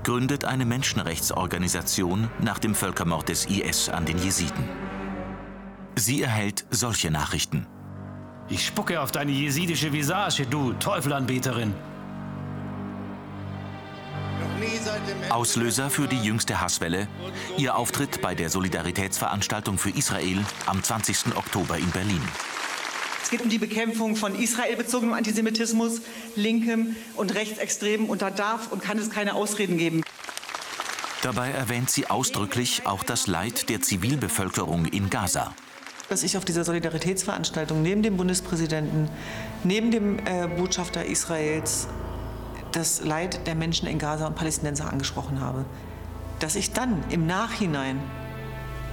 gründet 0.03 0.45
eine 0.45 0.65
Menschenrechtsorganisation 0.65 2.29
nach 2.41 2.59
dem 2.59 2.75
Völkermord 2.75 3.29
des 3.29 3.47
IS 3.47 3.89
an 3.89 4.07
den 4.07 4.19
Jesiden. 4.19 4.69
Sie 5.95 6.21
erhält 6.21 6.67
solche 6.71 7.13
Nachrichten. 7.13 7.65
Ich 8.49 8.67
spucke 8.67 9.01
auf 9.01 9.13
deine 9.13 9.31
jesidische 9.31 9.93
Visage, 9.93 10.47
du 10.47 10.73
Teufelanbeterin. 10.73 11.75
Auslöser 15.31 15.91
für 15.91 16.09
die 16.09 16.25
jüngste 16.25 16.61
Hasswelle, 16.61 17.07
ihr 17.57 17.77
Auftritt 17.77 18.21
bei 18.21 18.35
der 18.35 18.51
Solidaritätsveranstaltung 18.51 19.79
für 19.79 19.91
Israel 19.91 20.45
am 20.67 20.83
20. 20.83 21.37
Oktober 21.37 21.79
in 21.79 21.91
Berlin. 21.93 22.23
Es 23.25 23.31
geht 23.31 23.41
um 23.41 23.49
die 23.49 23.59
Bekämpfung 23.59 24.17
von 24.17 24.39
israelbezogenem 24.39 25.15
Antisemitismus, 25.15 26.03
linkem 26.37 26.95
und 27.17 27.35
rechtsextremem. 27.35 28.11
Und 28.11 28.21
da 28.21 28.31
darf 28.31 28.71
und 28.71 28.83
kann 28.83 28.99
es 28.99 29.09
keine 29.09 29.33
Ausreden 29.35 29.79
geben. 29.79 30.03
Dabei 31.23 31.49
erwähnt 31.49 31.89
sie 31.89 32.11
ausdrücklich 32.11 32.83
auch 32.85 33.03
das 33.03 33.27
Leid 33.27 33.71
der 33.71 33.81
Zivilbevölkerung 33.81 34.85
in 34.85 35.09
Gaza. 35.09 35.55
Dass 36.11 36.23
ich 36.23 36.37
auf 36.37 36.45
dieser 36.45 36.65
Solidaritätsveranstaltung 36.65 37.81
neben 37.81 38.03
dem 38.03 38.19
Bundespräsidenten, 38.19 39.09
neben 39.65 39.91
dem 39.91 40.19
äh, 40.19 40.47
Botschafter 40.47 41.07
Israels 41.07 41.89
das 42.73 43.03
Leid 43.03 43.47
der 43.47 43.55
Menschen 43.55 43.89
in 43.89 43.99
Gaza 43.99 44.27
und 44.27 44.37
Palästinenser 44.37 44.93
angesprochen 44.93 45.41
habe. 45.41 45.65
Dass 46.41 46.57
ich 46.57 46.73
dann 46.73 47.03
im 47.09 47.27
Nachhinein, 47.27 47.99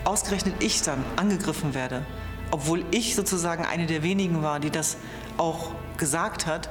ausgerechnet 0.06 0.56
ich 0.64 0.82
dann, 0.84 1.04
angegriffen 1.18 1.74
werde, 1.74 2.06
obwohl 2.52 2.86
ich 2.92 3.16
sozusagen 3.16 3.66
eine 3.66 3.88
der 3.88 4.04
wenigen 4.04 4.44
war, 4.44 4.60
die 4.60 4.70
das 4.70 4.98
auch 5.38 5.72
gesagt 5.98 6.46
hat, 6.46 6.70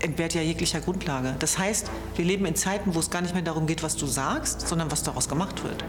entbehrt 0.00 0.34
ja 0.34 0.42
jeglicher 0.42 0.80
Grundlage. 0.80 1.36
Das 1.38 1.58
heißt, 1.58 1.90
wir 2.16 2.24
leben 2.24 2.44
in 2.46 2.56
Zeiten, 2.56 2.94
wo 2.94 2.98
es 2.98 3.10
gar 3.10 3.22
nicht 3.22 3.34
mehr 3.34 3.42
darum 3.42 3.66
geht, 3.66 3.82
was 3.82 3.96
du 3.96 4.06
sagst, 4.06 4.68
sondern 4.68 4.90
was 4.90 5.02
daraus 5.02 5.28
gemacht 5.28 5.62
wird. 5.64 5.84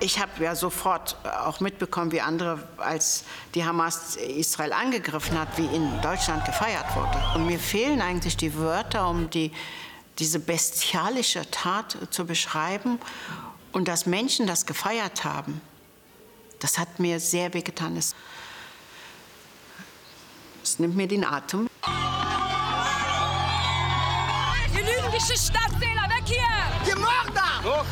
Ich 0.00 0.20
habe 0.20 0.44
ja 0.44 0.54
sofort 0.54 1.16
auch 1.44 1.60
mitbekommen, 1.60 2.12
wie 2.12 2.20
andere, 2.20 2.62
als 2.76 3.24
die 3.54 3.64
Hamas 3.64 4.16
Israel 4.16 4.72
angegriffen 4.72 5.38
hat, 5.38 5.58
wie 5.58 5.66
in 5.66 6.00
Deutschland 6.00 6.44
gefeiert 6.44 6.86
wurde. 6.94 7.18
Und 7.34 7.46
mir 7.46 7.58
fehlen 7.58 8.00
eigentlich 8.00 8.36
die 8.36 8.54
Wörter, 8.54 9.08
um 9.08 9.28
die, 9.28 9.50
diese 10.18 10.38
bestialische 10.38 11.50
Tat 11.50 11.98
zu 12.10 12.26
beschreiben. 12.26 13.00
Und 13.72 13.88
dass 13.88 14.06
Menschen 14.06 14.46
das 14.46 14.66
gefeiert 14.66 15.24
haben, 15.24 15.60
das 16.60 16.78
hat 16.78 16.98
mir 16.98 17.20
sehr 17.20 17.52
wehgetan. 17.54 17.96
Es, 17.96 18.14
es 20.62 20.78
nimmt 20.78 20.96
mir 20.96 21.08
den 21.08 21.24
Atem. 21.24 21.68
Die 24.72 24.78
Lüge 24.78 25.08
türkische 25.18 25.36
Staatsfehler. 25.36 26.02
Weg 26.08 26.24
hier! 26.26 26.46
Die 26.86 26.98
Mörder! 26.98 27.84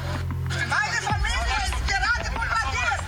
Meine 0.68 0.96
Familie 1.02 1.56
ist 1.64 1.88
gerade 1.88 2.30
bombardiert! 2.30 3.02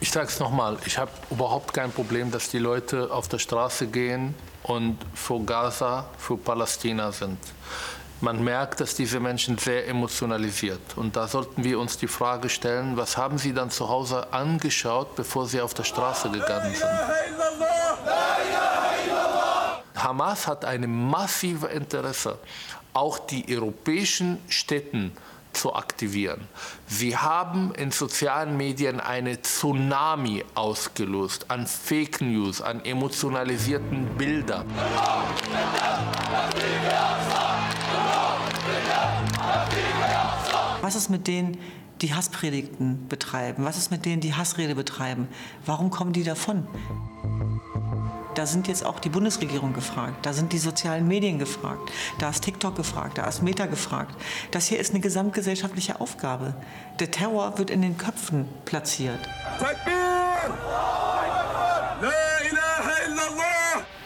Ich 0.00 0.10
sage 0.10 0.26
es 0.26 0.40
nochmal, 0.40 0.78
ich 0.84 0.98
habe 0.98 1.10
überhaupt 1.30 1.72
kein 1.72 1.92
Problem, 1.92 2.30
dass 2.30 2.48
die 2.48 2.58
Leute 2.58 3.12
auf 3.12 3.28
der 3.28 3.38
Straße 3.38 3.86
gehen 3.86 4.34
und 4.62 4.98
für 5.14 5.40
Gaza, 5.40 6.06
für 6.18 6.36
Palästina 6.36 7.12
sind. 7.12 7.38
Man 8.24 8.42
merkt, 8.42 8.80
dass 8.80 8.94
diese 8.94 9.20
Menschen 9.20 9.58
sehr 9.58 9.86
emotionalisiert. 9.86 10.80
Und 10.96 11.14
da 11.14 11.28
sollten 11.28 11.62
wir 11.62 11.78
uns 11.78 11.98
die 11.98 12.08
Frage 12.08 12.48
stellen, 12.48 12.96
was 12.96 13.18
haben 13.18 13.36
sie 13.36 13.52
dann 13.52 13.70
zu 13.70 13.90
Hause 13.90 14.32
angeschaut, 14.32 15.14
bevor 15.14 15.46
sie 15.46 15.60
auf 15.60 15.74
der 15.74 15.84
Straße 15.84 16.30
gegangen 16.30 16.74
sind? 16.74 16.88
Hamas 19.94 20.46
hat 20.46 20.64
ein 20.64 20.90
massives 21.10 21.70
Interesse, 21.70 22.38
auch 22.94 23.18
die 23.18 23.44
europäischen 23.54 24.38
Städte 24.48 25.10
zu 25.52 25.74
aktivieren. 25.74 26.48
Sie 26.86 27.14
haben 27.18 27.74
in 27.74 27.90
sozialen 27.90 28.56
Medien 28.56 29.00
eine 29.00 29.42
Tsunami 29.42 30.46
ausgelöst 30.54 31.44
an 31.48 31.66
Fake 31.66 32.22
News, 32.22 32.62
an 32.62 32.82
emotionalisierten 32.86 34.06
Bildern. 34.16 34.64
Was 40.84 40.96
ist 40.96 41.08
mit 41.08 41.26
denen, 41.28 41.56
die 42.02 42.12
Hasspredigten 42.12 43.08
betreiben? 43.08 43.64
Was 43.64 43.78
ist 43.78 43.90
mit 43.90 44.04
denen, 44.04 44.20
die 44.20 44.34
Hassrede 44.34 44.74
betreiben? 44.74 45.28
Warum 45.64 45.88
kommen 45.88 46.12
die 46.12 46.24
davon? 46.24 46.68
Da 48.34 48.44
sind 48.44 48.68
jetzt 48.68 48.84
auch 48.84 49.00
die 49.00 49.08
Bundesregierung 49.08 49.72
gefragt, 49.72 50.26
da 50.26 50.34
sind 50.34 50.52
die 50.52 50.58
sozialen 50.58 51.08
Medien 51.08 51.38
gefragt, 51.38 51.90
da 52.18 52.28
ist 52.28 52.44
TikTok 52.44 52.76
gefragt, 52.76 53.16
da 53.16 53.26
ist 53.26 53.42
Meta 53.42 53.64
gefragt. 53.64 54.14
Das 54.50 54.66
hier 54.66 54.78
ist 54.78 54.90
eine 54.90 55.00
gesamtgesellschaftliche 55.00 56.02
Aufgabe. 56.02 56.52
Der 57.00 57.10
Terror 57.10 57.56
wird 57.56 57.70
in 57.70 57.80
den 57.80 57.96
Köpfen 57.96 58.46
platziert. 58.66 59.20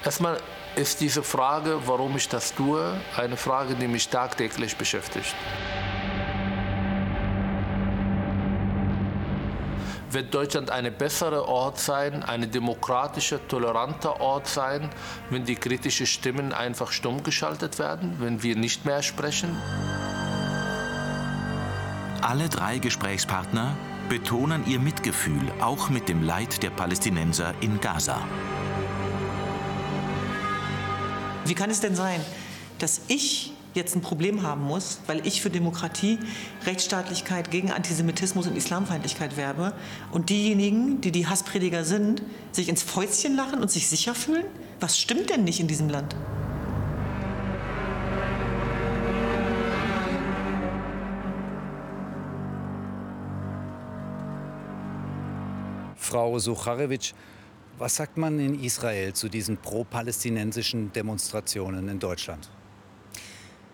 Erstmal 0.04 0.38
ist 0.76 1.00
diese 1.00 1.24
Frage, 1.24 1.80
warum 1.86 2.16
ich 2.16 2.28
das 2.28 2.54
tue, 2.54 3.00
eine 3.16 3.36
Frage, 3.36 3.74
die 3.74 3.88
mich 3.88 4.10
tagtäglich 4.10 4.76
beschäftigt. 4.76 5.34
Wird 10.10 10.32
Deutschland 10.32 10.70
ein 10.70 10.90
besserer 10.96 11.46
Ort 11.46 11.78
sein, 11.78 12.22
ein 12.22 12.50
demokratischer, 12.50 13.46
toleranter 13.46 14.20
Ort 14.20 14.46
sein, 14.46 14.88
wenn 15.28 15.44
die 15.44 15.56
kritischen 15.56 16.06
Stimmen 16.06 16.52
einfach 16.54 16.92
stumm 16.92 17.22
geschaltet 17.22 17.78
werden, 17.78 18.16
wenn 18.18 18.42
wir 18.42 18.56
nicht 18.56 18.86
mehr 18.86 19.02
sprechen? 19.02 19.54
Alle 22.22 22.48
drei 22.48 22.78
Gesprächspartner 22.78 23.76
betonen 24.08 24.66
ihr 24.66 24.80
Mitgefühl 24.80 25.52
auch 25.60 25.90
mit 25.90 26.08
dem 26.08 26.22
Leid 26.22 26.62
der 26.62 26.70
Palästinenser 26.70 27.54
in 27.60 27.78
Gaza. 27.80 28.18
Wie 31.44 31.54
kann 31.54 31.70
es 31.70 31.80
denn 31.80 31.94
sein, 31.94 32.20
dass 32.78 33.02
ich 33.08 33.52
jetzt 33.74 33.94
ein 33.94 34.00
Problem 34.00 34.42
haben 34.42 34.62
muss, 34.62 35.00
weil 35.06 35.26
ich 35.26 35.42
für 35.42 35.50
Demokratie, 35.50 36.18
Rechtsstaatlichkeit, 36.66 37.50
gegen 37.50 37.70
Antisemitismus 37.70 38.46
und 38.46 38.56
Islamfeindlichkeit 38.56 39.36
werbe 39.36 39.72
und 40.12 40.30
diejenigen, 40.30 41.00
die 41.00 41.12
die 41.12 41.26
Hassprediger 41.26 41.84
sind, 41.84 42.22
sich 42.52 42.68
ins 42.68 42.82
Fäustchen 42.82 43.36
lachen 43.36 43.60
und 43.60 43.70
sich 43.70 43.88
sicher 43.88 44.14
fühlen? 44.14 44.46
Was 44.80 44.98
stimmt 44.98 45.30
denn 45.30 45.44
nicht 45.44 45.60
in 45.60 45.68
diesem 45.68 45.88
Land? 45.88 46.14
Frau 55.96 56.38
Sucharewitsch, 56.38 57.12
was 57.76 57.96
sagt 57.96 58.16
man 58.16 58.40
in 58.40 58.62
Israel 58.64 59.12
zu 59.12 59.28
diesen 59.28 59.58
pro-palästinensischen 59.58 60.90
Demonstrationen 60.92 61.86
in 61.88 61.98
Deutschland? 61.98 62.48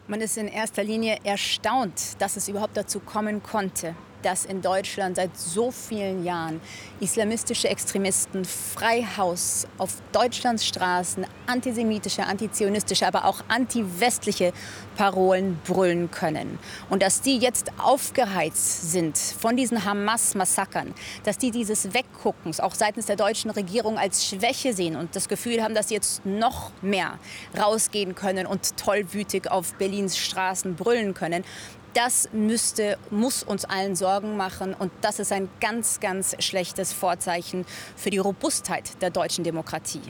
Man 0.06 0.20
ist 0.20 0.36
in 0.36 0.48
erster 0.48 0.84
Linie 0.84 1.18
erstaunt, 1.24 2.20
dass 2.20 2.36
es 2.36 2.48
überhaupt 2.48 2.76
dazu 2.76 3.00
kommen 3.00 3.42
konnte, 3.42 3.94
dass 4.24 4.44
in 4.44 4.62
Deutschland 4.62 5.16
seit 5.16 5.36
so 5.36 5.70
vielen 5.70 6.24
Jahren 6.24 6.60
islamistische 7.00 7.68
Extremisten 7.68 8.44
frei 8.44 9.06
Haus 9.16 9.66
auf 9.78 9.96
Deutschlands 10.12 10.66
Straßen 10.66 11.26
antisemitische, 11.46 12.24
antizionistische, 12.24 13.06
aber 13.06 13.26
auch 13.26 13.42
antiwestliche 13.48 14.52
Parolen 14.96 15.58
brüllen 15.66 16.10
können. 16.10 16.58
Und 16.88 17.02
dass 17.02 17.20
die 17.20 17.36
jetzt 17.36 17.70
aufgeheizt 17.78 18.90
sind 18.92 19.18
von 19.18 19.56
diesen 19.56 19.84
Hamas-Massakern, 19.84 20.94
dass 21.24 21.38
die 21.38 21.50
dieses 21.50 21.92
Wegguckens 21.92 22.60
auch 22.60 22.74
seitens 22.74 23.06
der 23.06 23.16
deutschen 23.16 23.50
Regierung 23.50 23.98
als 23.98 24.26
Schwäche 24.26 24.72
sehen 24.72 24.96
und 24.96 25.14
das 25.16 25.28
Gefühl 25.28 25.62
haben, 25.62 25.74
dass 25.74 25.88
sie 25.88 25.94
jetzt 25.94 26.24
noch 26.24 26.70
mehr 26.80 27.18
rausgehen 27.58 28.14
können 28.14 28.46
und 28.46 28.76
tollwütig 28.76 29.50
auf 29.50 29.74
Berlins 29.74 30.16
Straßen 30.16 30.76
brüllen 30.76 31.14
können, 31.14 31.44
das 31.94 32.28
müsste, 32.32 32.98
muss 33.10 33.42
uns 33.42 33.64
allen 33.64 33.96
Sorgen 33.96 34.36
machen. 34.36 34.74
Und 34.74 34.92
das 35.00 35.18
ist 35.18 35.32
ein 35.32 35.48
ganz, 35.60 36.00
ganz 36.00 36.36
schlechtes 36.40 36.92
Vorzeichen 36.92 37.64
für 37.96 38.10
die 38.10 38.18
Robustheit 38.18 39.00
der 39.00 39.10
deutschen 39.10 39.44
Demokratie. 39.44 40.02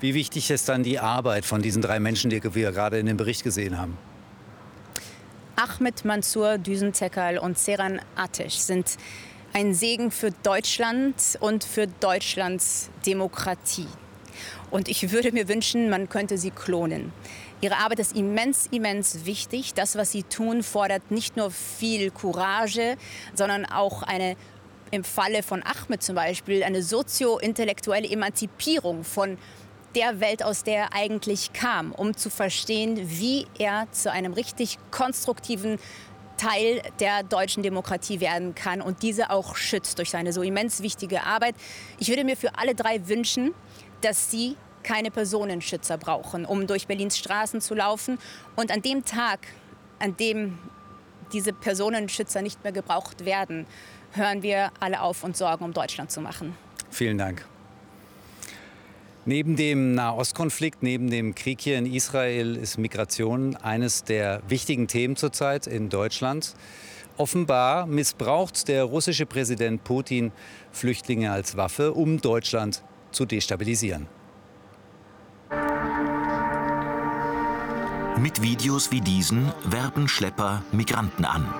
Wie 0.00 0.14
wichtig 0.14 0.50
ist 0.50 0.68
dann 0.68 0.82
die 0.82 0.98
Arbeit 0.98 1.44
von 1.44 1.62
diesen 1.62 1.82
drei 1.82 1.98
Menschen, 1.98 2.30
die 2.30 2.42
wir 2.42 2.72
gerade 2.72 2.98
in 2.98 3.06
dem 3.06 3.16
Bericht 3.16 3.42
gesehen 3.42 3.78
haben? 3.78 3.96
Ahmed 5.56 6.04
Mansour 6.04 6.58
Düsentekal 6.58 7.38
und 7.38 7.58
Seran 7.58 8.00
Atesh 8.16 8.56
sind 8.56 8.96
ein 9.52 9.72
Segen 9.72 10.10
für 10.10 10.32
Deutschland 10.42 11.14
und 11.40 11.62
für 11.62 11.86
Deutschlands 11.86 12.90
Demokratie. 13.06 13.86
Und 14.70 14.88
ich 14.88 15.12
würde 15.12 15.30
mir 15.30 15.48
wünschen, 15.48 15.88
man 15.88 16.08
könnte 16.08 16.38
sie 16.38 16.50
klonen. 16.50 17.12
Ihre 17.64 17.78
Arbeit 17.78 17.98
ist 18.00 18.14
immens, 18.14 18.68
immens 18.72 19.24
wichtig. 19.24 19.72
Das, 19.72 19.96
was 19.96 20.12
Sie 20.12 20.22
tun, 20.22 20.62
fordert 20.62 21.10
nicht 21.10 21.38
nur 21.38 21.50
viel 21.50 22.10
Courage, 22.10 22.98
sondern 23.32 23.64
auch 23.64 24.02
eine 24.02 24.36
im 24.90 25.02
Falle 25.02 25.42
von 25.42 25.62
Ahmed 25.62 26.02
zum 26.02 26.14
Beispiel 26.14 26.62
eine 26.62 26.82
sozio-intellektuelle 26.82 28.06
Emanzipierung 28.06 29.02
von 29.02 29.38
der 29.94 30.20
Welt, 30.20 30.42
aus 30.42 30.62
der 30.62 30.74
er 30.74 30.92
eigentlich 30.92 31.54
kam, 31.54 31.92
um 31.92 32.14
zu 32.14 32.28
verstehen, 32.28 33.00
wie 33.02 33.46
er 33.58 33.90
zu 33.92 34.12
einem 34.12 34.34
richtig 34.34 34.76
konstruktiven 34.90 35.78
Teil 36.36 36.82
der 37.00 37.22
deutschen 37.22 37.62
Demokratie 37.62 38.20
werden 38.20 38.54
kann 38.54 38.82
und 38.82 39.02
diese 39.02 39.30
auch 39.30 39.56
schützt 39.56 39.96
durch 39.96 40.10
seine 40.10 40.34
so 40.34 40.42
immens 40.42 40.82
wichtige 40.82 41.22
Arbeit. 41.22 41.54
Ich 41.98 42.08
würde 42.08 42.24
mir 42.24 42.36
für 42.36 42.58
alle 42.58 42.74
drei 42.74 43.08
wünschen, 43.08 43.54
dass 44.02 44.30
sie 44.30 44.58
keine 44.84 45.10
Personenschützer 45.10 45.98
brauchen, 45.98 46.44
um 46.44 46.68
durch 46.68 46.86
Berlins 46.86 47.18
Straßen 47.18 47.60
zu 47.60 47.74
laufen. 47.74 48.18
Und 48.54 48.70
an 48.70 48.82
dem 48.82 49.04
Tag, 49.04 49.40
an 49.98 50.16
dem 50.16 50.58
diese 51.32 51.52
Personenschützer 51.52 52.42
nicht 52.42 52.62
mehr 52.62 52.72
gebraucht 52.72 53.24
werden, 53.24 53.66
hören 54.12 54.42
wir 54.42 54.70
alle 54.78 55.00
auf, 55.00 55.24
uns 55.24 55.38
Sorgen 55.38 55.64
um 55.64 55.72
Deutschland 55.72 56.12
zu 56.12 56.20
machen. 56.20 56.56
Vielen 56.90 57.18
Dank. 57.18 57.44
Neben 59.26 59.56
dem 59.56 59.94
Nahostkonflikt, 59.94 60.82
neben 60.82 61.10
dem 61.10 61.34
Krieg 61.34 61.60
hier 61.62 61.78
in 61.78 61.86
Israel 61.86 62.56
ist 62.56 62.76
Migration 62.76 63.56
eines 63.56 64.04
der 64.04 64.42
wichtigen 64.48 64.86
Themen 64.86 65.16
zurzeit 65.16 65.66
in 65.66 65.88
Deutschland. 65.88 66.54
Offenbar 67.16 67.86
missbraucht 67.86 68.68
der 68.68 68.84
russische 68.84 69.24
Präsident 69.24 69.82
Putin 69.82 70.30
Flüchtlinge 70.72 71.32
als 71.32 71.56
Waffe, 71.56 71.94
um 71.94 72.20
Deutschland 72.20 72.82
zu 73.12 73.24
destabilisieren. 73.24 74.08
Mit 78.18 78.40
Videos 78.40 78.92
wie 78.92 79.00
diesen 79.00 79.52
werben 79.64 80.06
Schlepper 80.06 80.62
Migranten 80.70 81.24
an. 81.24 81.52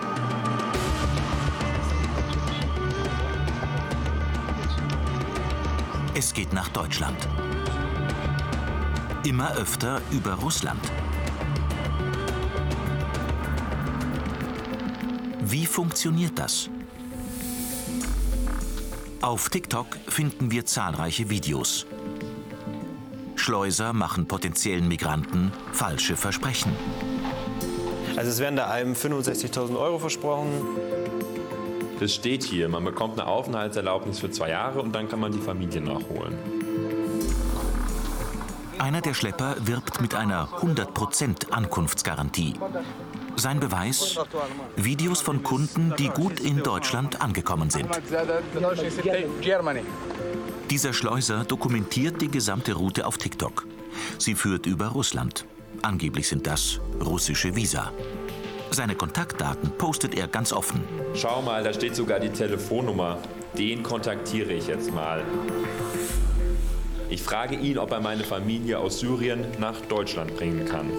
Es 6.15 6.33
geht 6.33 6.53
nach 6.53 6.69
Deutschland. 6.69 7.17
Immer 9.25 9.53
öfter 9.57 10.01
über 10.13 10.35
Russland. 10.35 10.81
Wie 15.41 15.67
funktioniert 15.67 16.39
das? 16.39 16.71
Auf 19.21 19.49
TikTok 19.49 19.87
finden 20.07 20.53
wir 20.53 20.67
zahlreiche 20.67 21.29
Videos. 21.31 21.87
Schleuser 23.45 23.93
machen 23.93 24.25
potenziellen 24.25 24.89
Migranten 24.89 25.53
falsche 25.71 26.17
Versprechen. 26.17 26.73
Also 28.17 28.31
es 28.31 28.39
werden 28.39 28.57
da 28.57 28.71
einem 28.71 28.95
65.000 28.95 29.79
Euro 29.79 29.99
versprochen. 29.99 30.49
Das 32.01 32.15
steht 32.15 32.43
hier, 32.43 32.71
man 32.71 32.83
bekommt 32.83 33.21
eine 33.21 33.29
Aufenthaltserlaubnis 33.29 34.19
für 34.19 34.31
zwei 34.31 34.49
Jahre 34.49 34.81
und 34.81 34.95
dann 34.95 35.11
kann 35.11 35.21
man 35.21 35.31
die 35.31 35.41
Familie 35.41 35.83
nachholen. 35.83 36.39
Einer 38.79 39.03
der 39.03 39.13
Schlepper 39.13 39.57
wirbt 39.61 40.01
mit 40.01 40.15
einer 40.15 40.49
100% 40.49 41.51
Ankunftsgarantie. 41.51 42.55
Sein 43.37 43.61
Beweis? 43.61 44.19
Videos 44.77 45.21
von 45.21 45.43
Kunden, 45.43 45.93
die 45.99 46.09
gut 46.09 46.41
in 46.41 46.63
Deutschland 46.63 47.21
angekommen 47.21 47.69
sind. 47.69 47.91
Dieser 50.71 50.93
Schleuser 50.93 51.45
dokumentiert 51.45 52.21
die 52.23 52.31
gesamte 52.31 52.73
Route 52.73 53.07
auf 53.07 53.19
TikTok. 53.19 53.67
Sie 54.19 54.35
führt 54.35 54.67
über 54.67 54.89
Russland. 54.89 55.45
Angeblich 55.83 56.29
sind 56.29 56.47
das 56.47 56.81
russische 57.05 57.55
Visa. 57.55 57.93
Seine 58.71 58.95
Kontaktdaten 58.95 59.71
postet 59.77 60.15
er 60.15 60.27
ganz 60.27 60.53
offen. 60.53 60.81
Schau 61.15 61.43
mal, 61.43 61.63
da 61.63 61.73
steht 61.73 61.95
sogar 61.95 62.19
die 62.19 62.31
Telefonnummer. 62.31 63.19
Den 63.57 63.83
kontaktiere 63.83 64.53
ich 64.53 64.67
jetzt 64.67 64.93
mal. 64.93 65.23
Ich 67.09 67.23
frage 67.23 67.55
ihn, 67.55 67.79
ob 67.79 67.93
er 67.93 68.01
meine 68.01 68.25
Familie 68.25 68.79
aus 68.79 68.99
Syrien 69.01 69.47
nach 69.61 69.81
Deutschland 69.83 70.35
bringen 70.35 70.65
kann. 70.65 70.91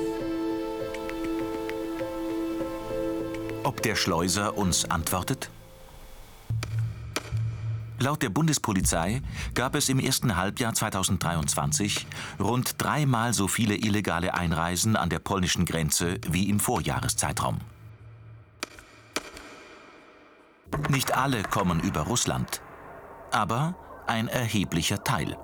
Ob 3.64 3.82
der 3.82 3.96
Schleuser 3.96 4.58
uns 4.58 4.90
antwortet? 4.90 5.50
Laut 8.00 8.22
der 8.22 8.30
Bundespolizei 8.30 9.22
gab 9.54 9.76
es 9.76 9.88
im 9.88 10.00
ersten 10.00 10.36
Halbjahr 10.36 10.74
2023 10.74 12.06
rund 12.40 12.82
dreimal 12.82 13.34
so 13.34 13.48
viele 13.48 13.76
illegale 13.76 14.34
Einreisen 14.34 14.96
an 14.96 15.10
der 15.10 15.20
polnischen 15.20 15.66
Grenze 15.66 16.20
wie 16.30 16.50
im 16.50 16.60
Vorjahreszeitraum. 16.60 17.60
Nicht 20.90 21.16
alle 21.16 21.44
kommen 21.44 21.80
über 21.80 22.02
Russland, 22.02 22.62
aber 23.32 23.76
ein 24.08 24.28
erheblicher 24.28 25.04
Teil. 25.04 25.38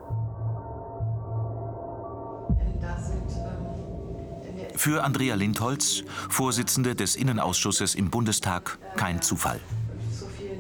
Für 4.76 5.04
Andrea 5.04 5.36
Lindholz, 5.36 6.04
Vorsitzende 6.30 6.96
des 6.96 7.16
Innenausschusses 7.16 7.96
im 7.96 8.10
Bundestag, 8.10 8.78
kein 8.98 9.22
Zufall. 9.22 9.62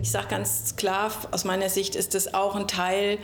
Ich 0.01 0.09
sage 0.09 0.27
ganz 0.29 0.75
klar, 0.75 1.11
aus 1.31 1.43
meiner 1.43 1.69
Sicht 1.69 1.95
ist 1.95 2.15
es 2.15 2.33
auch 2.33 2.55
ein 2.55 2.67
Teil 2.67 3.19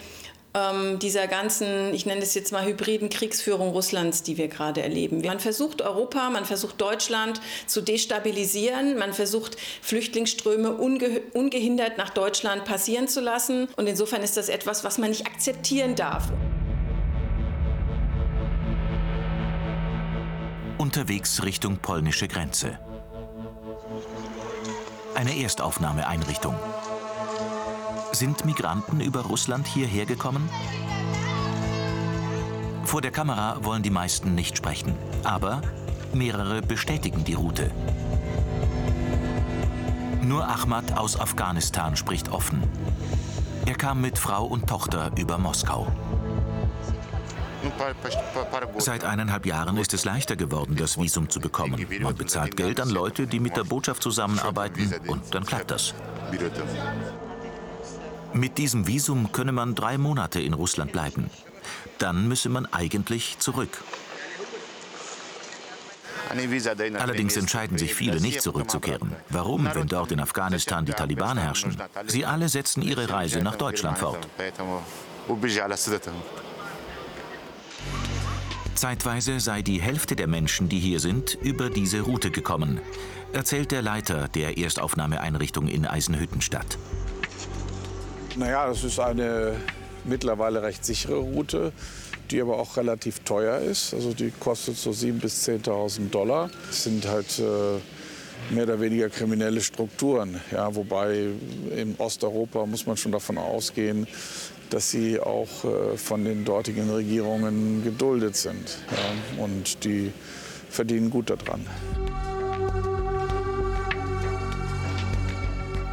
ähm, 0.53 0.99
dieser 0.99 1.27
ganzen, 1.27 1.93
ich 1.93 2.05
nenne 2.05 2.21
es 2.21 2.35
jetzt 2.35 2.51
mal 2.51 2.65
hybriden 2.65 3.09
Kriegsführung 3.09 3.69
Russlands, 3.69 4.21
die 4.21 4.37
wir 4.37 4.47
gerade 4.47 4.83
erleben. 4.83 5.21
Man 5.21 5.39
versucht 5.39 5.81
Europa, 5.81 6.29
man 6.29 6.45
versucht 6.45 6.79
Deutschland 6.79 7.41
zu 7.65 7.81
destabilisieren, 7.81 8.97
man 8.97 9.13
versucht 9.13 9.57
Flüchtlingsströme 9.81 10.71
unge 10.71 11.21
ungehindert 11.33 11.97
nach 11.97 12.11
Deutschland 12.11 12.65
passieren 12.65 13.07
zu 13.07 13.21
lassen. 13.21 13.69
Und 13.75 13.87
insofern 13.87 14.21
ist 14.21 14.37
das 14.37 14.47
etwas, 14.47 14.83
was 14.83 14.99
man 14.99 15.09
nicht 15.09 15.25
akzeptieren 15.25 15.95
darf. 15.95 16.31
Unterwegs 20.77 21.43
Richtung 21.43 21.77
polnische 21.77 22.27
Grenze 22.27 22.79
eine 25.17 25.35
Erstaufnahmeeinrichtung. 25.35 26.53
Sind 28.11 28.45
Migranten 28.45 28.99
über 29.01 29.21
Russland 29.21 29.65
hierher 29.65 30.05
gekommen? 30.05 30.47
Vor 32.83 33.01
der 33.01 33.09
Kamera 33.09 33.57
wollen 33.63 33.81
die 33.81 33.89
meisten 33.89 34.35
nicht 34.35 34.55
sprechen, 34.55 34.93
aber 35.23 35.63
mehrere 36.13 36.61
bestätigen 36.61 37.23
die 37.23 37.33
Route. 37.33 37.71
Nur 40.21 40.47
Ahmad 40.47 40.95
aus 40.95 41.19
Afghanistan 41.19 41.95
spricht 41.95 42.29
offen. 42.29 42.61
Er 43.65 43.75
kam 43.75 44.01
mit 44.01 44.19
Frau 44.19 44.45
und 44.45 44.67
Tochter 44.67 45.09
über 45.17 45.39
Moskau. 45.39 45.87
Seit 48.77 49.03
eineinhalb 49.03 49.45
Jahren 49.45 49.77
ist 49.77 49.93
es 49.93 50.05
leichter 50.05 50.35
geworden, 50.35 50.75
das 50.75 50.97
Visum 50.97 51.29
zu 51.29 51.39
bekommen. 51.39 51.85
Man 52.01 52.15
bezahlt 52.15 52.55
Geld 52.55 52.79
an 52.79 52.89
Leute, 52.89 53.27
die 53.27 53.39
mit 53.39 53.57
der 53.57 53.63
Botschaft 53.63 54.03
zusammenarbeiten 54.03 54.93
und 55.07 55.33
dann 55.33 55.45
klappt 55.45 55.71
das. 55.71 55.93
Mit 58.33 58.57
diesem 58.57 58.87
Visum 58.87 59.31
könne 59.31 59.51
man 59.51 59.73
drei 59.75 59.97
Monate 59.97 60.39
in 60.41 60.53
Russland 60.53 60.91
bleiben. 60.91 61.29
Dann 61.97 62.27
müsse 62.27 62.49
man 62.49 62.65
eigentlich 62.67 63.39
zurück. 63.39 63.81
Allerdings 66.29 67.37
entscheiden 67.37 67.77
sich 67.77 67.95
viele 67.95 68.19
nicht 68.19 68.41
zurückzukehren. 68.41 69.15
Warum, 69.29 69.67
wenn 69.73 69.87
dort 69.87 70.11
in 70.11 70.19
Afghanistan 70.19 70.85
die 70.85 70.91
Taliban 70.91 71.37
herrschen? 71.37 71.77
Sie 72.05 72.25
alle 72.25 72.49
setzen 72.49 72.81
ihre 72.81 73.09
Reise 73.09 73.39
nach 73.39 73.55
Deutschland 73.55 73.97
fort. 73.97 74.27
Zeitweise 78.77 79.39
sei 79.39 79.63
die 79.63 79.81
Hälfte 79.81 80.15
der 80.15 80.27
Menschen, 80.27 80.69
die 80.69 80.79
hier 80.79 80.99
sind, 80.99 81.35
über 81.41 81.71
diese 81.71 82.01
Route 82.01 82.29
gekommen, 82.29 82.79
erzählt 83.33 83.71
der 83.71 83.81
Leiter 83.81 84.27
der 84.27 84.57
Erstaufnahmeeinrichtung 84.57 85.67
in 85.67 85.87
Eisenhüttenstadt. 85.87 86.77
Naja, 88.35 88.67
das 88.67 88.83
ist 88.83 88.99
eine 88.99 89.55
mittlerweile 90.03 90.61
recht 90.61 90.85
sichere 90.85 91.17
Route, 91.17 91.73
die 92.29 92.39
aber 92.39 92.59
auch 92.59 92.77
relativ 92.77 93.19
teuer 93.21 93.57
ist. 93.57 93.95
Also 93.95 94.13
die 94.13 94.31
kostet 94.31 94.77
so 94.77 94.91
7.000 94.91 95.11
bis 95.13 95.47
10.000 95.47 96.09
Dollar. 96.11 96.51
Das 96.67 96.83
sind 96.83 97.07
halt 97.07 97.39
äh, 97.39 98.53
mehr 98.53 98.63
oder 98.63 98.79
weniger 98.79 99.09
kriminelle 99.09 99.61
Strukturen. 99.61 100.39
Ja, 100.51 100.75
wobei 100.75 101.29
in 101.75 101.95
Osteuropa 101.97 102.65
muss 102.67 102.85
man 102.85 102.95
schon 102.95 103.11
davon 103.11 103.39
ausgehen, 103.39 104.07
dass 104.69 104.91
sie 104.91 105.19
auch 105.19 105.63
äh, 105.63 105.97
von 105.97 106.23
den 106.23 106.45
dortigen 106.45 106.89
Regierungen 106.89 107.83
geduldet 107.83 108.35
sind. 108.35 108.79
Ja, 108.91 109.43
und 109.43 109.83
die 109.83 110.11
verdienen 110.69 111.09
gut 111.09 111.29
daran. 111.29 111.65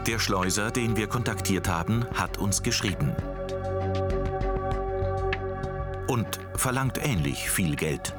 Der 0.06 0.18
Schleuser, 0.18 0.70
den 0.70 0.96
wir 0.96 1.06
kontaktiert 1.06 1.66
haben, 1.66 2.04
hat 2.12 2.36
uns 2.36 2.62
geschrieben. 2.62 3.12
Und 6.06 6.40
verlangt 6.56 6.98
ähnlich 7.02 7.48
viel 7.50 7.74
Geld. 7.74 8.14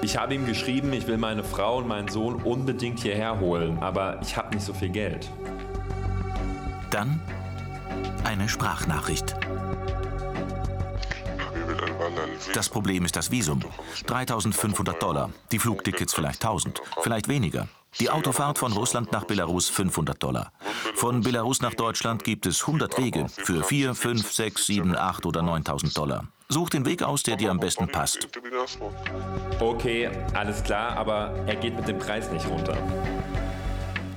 Ich 0.00 0.16
habe 0.16 0.34
ihm 0.34 0.46
geschrieben, 0.46 0.92
ich 0.92 1.06
will 1.06 1.18
meine 1.18 1.44
Frau 1.44 1.78
und 1.78 1.88
meinen 1.88 2.08
Sohn 2.08 2.36
unbedingt 2.36 3.00
hierher 3.00 3.40
holen, 3.40 3.78
aber 3.80 4.20
ich 4.22 4.36
habe 4.36 4.54
nicht 4.54 4.64
so 4.64 4.72
viel 4.74 4.90
Geld. 4.90 5.30
Dann 6.90 7.20
eine 8.24 8.48
Sprachnachricht. 8.48 9.36
Das 12.54 12.68
Problem 12.68 13.04
ist 13.04 13.16
das 13.16 13.30
Visum. 13.30 13.60
3500 14.06 15.02
Dollar. 15.02 15.30
Die 15.52 15.58
Flugtickets 15.58 16.14
vielleicht 16.14 16.44
1000, 16.44 16.80
vielleicht 17.02 17.28
weniger. 17.28 17.68
Die 18.00 18.10
Autofahrt 18.10 18.58
von 18.58 18.72
Russland 18.72 19.12
nach 19.12 19.24
Belarus 19.24 19.68
500 19.68 20.20
Dollar. 20.20 20.52
Von 20.96 21.20
Belarus 21.20 21.60
nach 21.62 21.74
Deutschland 21.74 22.24
gibt 22.24 22.46
es 22.46 22.62
100 22.62 22.98
Wege 22.98 23.26
für 23.28 23.62
4, 23.62 23.94
5, 23.94 24.32
6, 24.32 24.66
7, 24.66 24.96
8 24.96 25.26
oder 25.26 25.42
9000 25.42 25.96
Dollar. 25.96 26.24
Such 26.48 26.70
den 26.70 26.84
Weg 26.86 27.02
aus, 27.02 27.22
der 27.22 27.36
dir 27.36 27.50
am 27.50 27.58
besten 27.58 27.88
passt. 27.88 28.28
Okay, 29.60 30.10
alles 30.34 30.62
klar, 30.62 30.96
aber 30.96 31.34
er 31.46 31.56
geht 31.56 31.76
mit 31.76 31.88
dem 31.88 31.98
Preis 31.98 32.30
nicht 32.30 32.46
runter. 32.48 32.76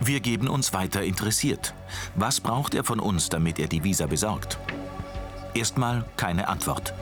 Wir 0.07 0.21
geben 0.21 0.47
uns 0.47 0.71
weiter 0.71 1.03
interessiert. 1.03 1.73
Was 2.15 2.39
braucht 2.39 2.73
er 2.73 2.85
von 2.85 3.01
uns, 3.01 3.27
damit 3.27 3.59
er 3.59 3.67
die 3.67 3.83
Visa 3.83 4.05
besorgt? 4.05 4.57
Erstmal 5.53 6.05
keine 6.15 6.47
Antwort. 6.47 6.93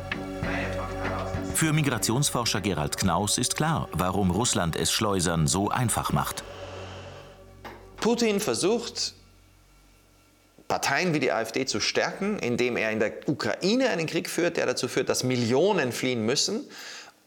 Für 1.53 1.71
Migrationsforscher 1.71 2.61
Gerald 2.61 2.97
Knaus 2.97 3.37
ist 3.37 3.55
klar, 3.55 3.89
warum 3.91 4.31
Russland 4.31 4.75
es 4.75 4.91
Schleusern 4.91 5.45
so 5.45 5.69
einfach 5.69 6.13
macht. 6.13 6.43
Putin 7.97 8.39
versucht, 8.39 9.13
Parteien 10.67 11.13
wie 11.13 11.19
die 11.19 11.31
AfD 11.31 11.67
zu 11.67 11.79
stärken, 11.79 12.39
indem 12.39 12.75
er 12.75 12.89
in 12.89 12.99
der 12.99 13.13
Ukraine 13.27 13.89
einen 13.89 14.07
Krieg 14.07 14.27
führt, 14.27 14.57
der 14.57 14.65
dazu 14.65 14.87
führt, 14.87 15.09
dass 15.09 15.23
Millionen 15.23 15.91
fliehen 15.91 16.25
müssen 16.25 16.67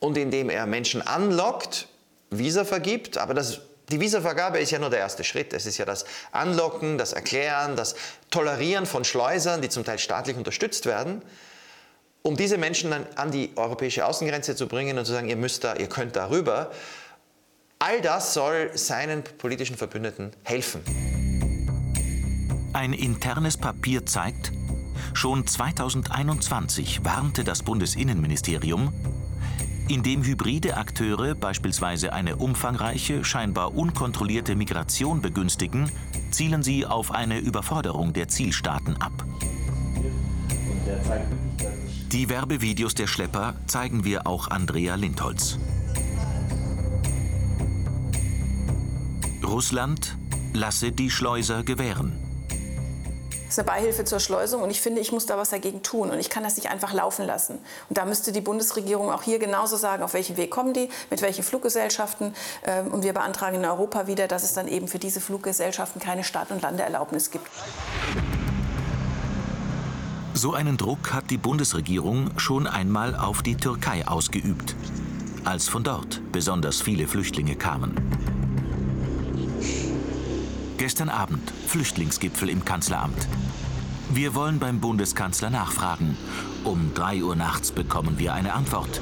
und 0.01 0.19
indem 0.19 0.51
er 0.51 0.67
Menschen 0.67 1.03
anlockt, 1.03 1.87
Visa 2.31 2.65
vergibt, 2.65 3.17
aber 3.17 3.33
das 3.33 3.61
die 3.91 4.01
Visavergabe 4.01 4.59
ist 4.59 4.71
ja 4.71 4.79
nur 4.79 4.91
der 4.91 4.99
erste 4.99 5.25
Schritt. 5.25 5.53
Es 5.53 5.67
ist 5.67 5.79
ja 5.79 5.85
das 5.85 6.05
Anlocken, 6.33 6.99
das 6.99 7.13
Erklären, 7.13 7.77
das 7.77 7.95
Tolerieren 8.31 8.87
von 8.87 9.05
Schleusern, 9.05 9.63
die 9.63 9.69
zum 9.69 9.85
Teil 9.85 9.99
staatlich 9.99 10.37
unterstützt 10.37 10.87
werden, 10.87 11.23
um 12.23 12.37
diese 12.37 12.59
Menschen 12.59 12.91
dann 12.91 13.07
an 13.17 13.31
die 13.31 13.53
europäische 13.57 14.05
Außengrenze 14.05 14.57
zu 14.57 14.67
bringen 14.67 14.99
und 14.99 15.05
zu 15.05 15.13
sagen, 15.13 15.29
ihr 15.29 15.37
müsst 15.37 15.65
da, 15.65 15.75
ihr 15.77 15.89
könnt 15.89 16.17
da 16.17 16.29
rüber. 16.29 16.71
All 17.79 18.01
das 18.03 18.35
soll 18.35 18.77
seinen 18.77 19.23
politischen 19.23 19.77
Verbündeten 19.77 20.33
helfen. 20.43 20.83
Ein 22.75 22.93
internes 22.93 23.57
Papier 23.57 24.05
zeigt, 24.05 24.53
schon 25.15 25.47
2021 25.47 27.05
warnte 27.05 27.45
das 27.45 27.63
Bundesinnenministerium, 27.63 28.93
indem 29.89 30.23
hybride 30.23 30.77
Akteure 30.77 31.35
beispielsweise 31.35 32.13
eine 32.13 32.37
umfangreiche, 32.37 33.25
scheinbar 33.25 33.75
unkontrollierte 33.75 34.55
Migration 34.55 35.21
begünstigen, 35.21 35.91
zielen 36.31 36.63
sie 36.63 36.87
auf 36.87 37.11
eine 37.11 37.39
Überforderung 37.39 38.13
der 38.13 38.29
Zielstaaten 38.29 38.97
ab. 39.01 39.25
Die 42.13 42.29
Werbevideos 42.29 42.95
der 42.95 43.07
Schlepper 43.07 43.55
zeigen 43.67 44.05
wir 44.05 44.27
auch 44.27 44.49
Andrea 44.49 44.95
Lindholz. 44.95 45.59
Russland 49.45 50.17
lasse 50.53 50.93
die 50.93 51.11
Schleuser 51.11 51.63
gewähren. 51.63 52.28
Das 53.49 53.57
ist 53.57 53.61
eine 53.61 53.67
Beihilfe 53.81 54.05
zur 54.05 54.21
Schleusung 54.21 54.63
und 54.63 54.69
ich 54.69 54.83
finde, 54.83 55.01
ich 55.01 55.11
muss 55.11 55.25
da 55.25 55.39
was 55.39 55.49
dagegen 55.49 55.83
tun 55.83 56.11
und 56.11 56.19
ich 56.19 56.29
kann 56.29 56.43
das 56.43 56.57
nicht 56.57 56.71
einfach 56.71 56.93
laufen 56.93 57.25
lassen. 57.25 57.59
Und 57.89 57.97
da 57.97 58.05
müsste 58.05 58.31
die 58.31 58.43
Bundesregierung 58.43 59.11
auch 59.11 59.23
hier 59.23 59.39
genauso 59.39 59.79
sagen, 59.79 60.03
auf 60.03 60.13
welchen 60.13 60.37
Weg 60.37 60.51
kommen 60.51 60.75
die, 60.75 60.91
mit 61.09 61.23
welchen 61.23 61.43
Fluggesellschaften. 61.43 62.35
Ähm, 62.65 62.89
und 62.89 63.05
wir 63.05 63.15
beantragen 63.15 63.57
in 63.57 63.65
Europa 63.65 64.07
wieder, 64.07 64.29
dass 64.29 64.43
es 64.43 64.53
dann 64.53 64.69
eben 64.69 64.87
für 64.87 64.99
diese 64.99 65.23
Fluggesellschaften 65.23 65.99
keine 65.99 66.25
Start- 66.25 66.51
und 66.51 66.61
Landeerlaubnis 66.61 67.31
gibt. 67.31 67.47
So 70.35 70.53
einen 70.53 70.77
Druck 70.77 71.15
hat 71.15 71.31
die 71.31 71.39
Bundesregierung 71.39 72.39
schon 72.39 72.67
einmal 72.67 73.17
auf 73.17 73.43
die 73.43 73.57
Türkei 73.57 74.07
ausgeübt, 74.07 74.77
als 75.47 75.69
von 75.69 75.83
dort 75.83 76.21
besonders 76.33 76.83
viele 76.83 77.07
Flüchtlinge 77.07 77.57
kamen. 77.57 78.38
Gestern 80.79 81.09
Abend 81.09 81.53
Flüchtlingsgipfel 81.67 82.49
im 82.49 82.65
Kanzleramt. 82.65 83.27
Wir 84.15 84.37
wollen 84.37 84.61
beim 84.61 84.79
Bundeskanzler 84.79 85.51
nachfragen. 85.51 86.17
Um 86.63 86.93
3 86.95 87.25
Uhr 87.25 87.35
nachts 87.35 87.73
bekommen 87.73 88.21
wir 88.21 88.33
eine 88.33 88.53
Antwort. 88.53 89.01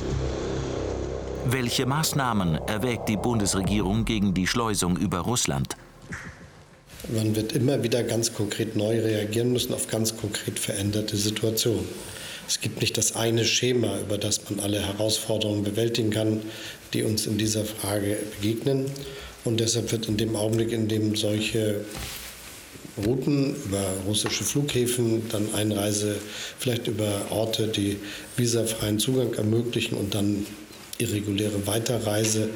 Welche 1.44 1.84
Maßnahmen 1.84 2.54
erwägt 2.66 3.10
die 3.10 3.18
Bundesregierung 3.18 4.06
gegen 4.06 4.32
die 4.32 4.46
Schleusung 4.46 4.96
über 4.96 5.18
Russland? 5.18 5.76
Man 7.14 7.36
wird 7.36 7.52
immer 7.52 7.82
wieder 7.82 8.02
ganz 8.04 8.32
konkret 8.32 8.74
neu 8.74 8.98
reagieren 8.98 9.52
müssen 9.52 9.74
auf 9.74 9.86
ganz 9.86 10.16
konkret 10.16 10.58
veränderte 10.58 11.18
Situationen. 11.18 11.86
Es 12.48 12.62
gibt 12.62 12.80
nicht 12.80 12.96
das 12.96 13.16
eine 13.16 13.44
Schema, 13.44 13.98
über 14.00 14.16
das 14.16 14.48
man 14.48 14.60
alle 14.60 14.80
Herausforderungen 14.80 15.62
bewältigen 15.62 16.08
kann, 16.08 16.40
die 16.94 17.02
uns 17.02 17.26
in 17.26 17.36
dieser 17.36 17.66
Frage 17.66 18.16
begegnen. 18.40 18.86
Und 19.46 19.60
deshalb 19.60 19.92
wird 19.92 20.08
in 20.08 20.16
dem 20.16 20.34
Augenblick, 20.36 20.72
in 20.72 20.88
dem 20.88 21.14
solche 21.14 21.84
Routen 23.04 23.54
über 23.64 23.82
russische 24.06 24.44
Flughäfen, 24.44 25.28
dann 25.28 25.54
Einreise, 25.54 26.16
vielleicht 26.58 26.88
über 26.88 27.30
Orte, 27.30 27.68
die 27.68 27.96
visafreien 28.36 28.98
Zugang 28.98 29.34
ermöglichen 29.34 29.96
und 29.96 30.14
dann 30.14 30.46
irreguläre 30.98 31.66
Weiterreise 31.66 32.50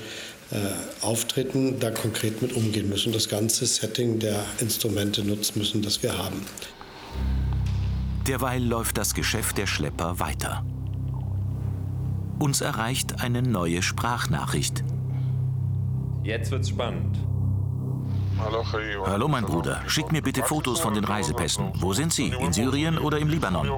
äh, 0.50 0.56
auftreten, 1.02 1.78
da 1.78 1.90
konkret 1.90 2.42
mit 2.42 2.54
umgehen 2.54 2.88
müssen, 2.88 3.12
das 3.12 3.28
ganze 3.28 3.66
Setting 3.66 4.18
der 4.18 4.44
Instrumente 4.60 5.22
nutzen 5.22 5.58
müssen, 5.58 5.82
das 5.82 6.02
wir 6.02 6.16
haben. 6.16 6.44
Derweil 8.26 8.62
läuft 8.64 8.98
das 8.98 9.14
Geschäft 9.14 9.58
der 9.58 9.66
Schlepper 9.66 10.18
weiter. 10.18 10.64
Uns 12.38 12.62
erreicht 12.62 13.22
eine 13.22 13.42
neue 13.42 13.82
Sprachnachricht. 13.82 14.82
Jetzt 16.22 16.50
wird's 16.50 16.68
spannend. 16.68 17.18
Hallo 18.38 19.28
mein 19.28 19.44
Bruder, 19.44 19.82
schick 19.86 20.12
mir 20.12 20.22
bitte 20.22 20.42
Fotos 20.42 20.80
von 20.80 20.94
den 20.94 21.04
Reisepässen. 21.04 21.72
Wo 21.76 21.92
sind 21.92 22.12
sie? 22.12 22.28
In 22.28 22.52
Syrien 22.52 22.98
oder 22.98 23.18
im 23.18 23.28
Libanon? 23.28 23.68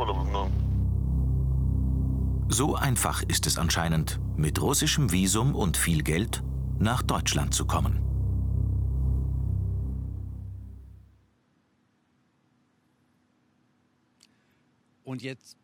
So 2.49 2.75
einfach 2.75 3.23
ist 3.23 3.47
es 3.47 3.59
anscheinend, 3.59 4.21
mit 4.37 4.61
russischem 4.61 5.11
Visum 5.11 5.55
und 5.55 5.77
viel 5.77 6.03
Geld 6.03 6.43
nach 6.79 7.03
Deutschland 7.03 7.55
zu 7.55 7.65
kommen. 7.65 7.99
Und 15.05 15.23
jetzt, 15.23 15.57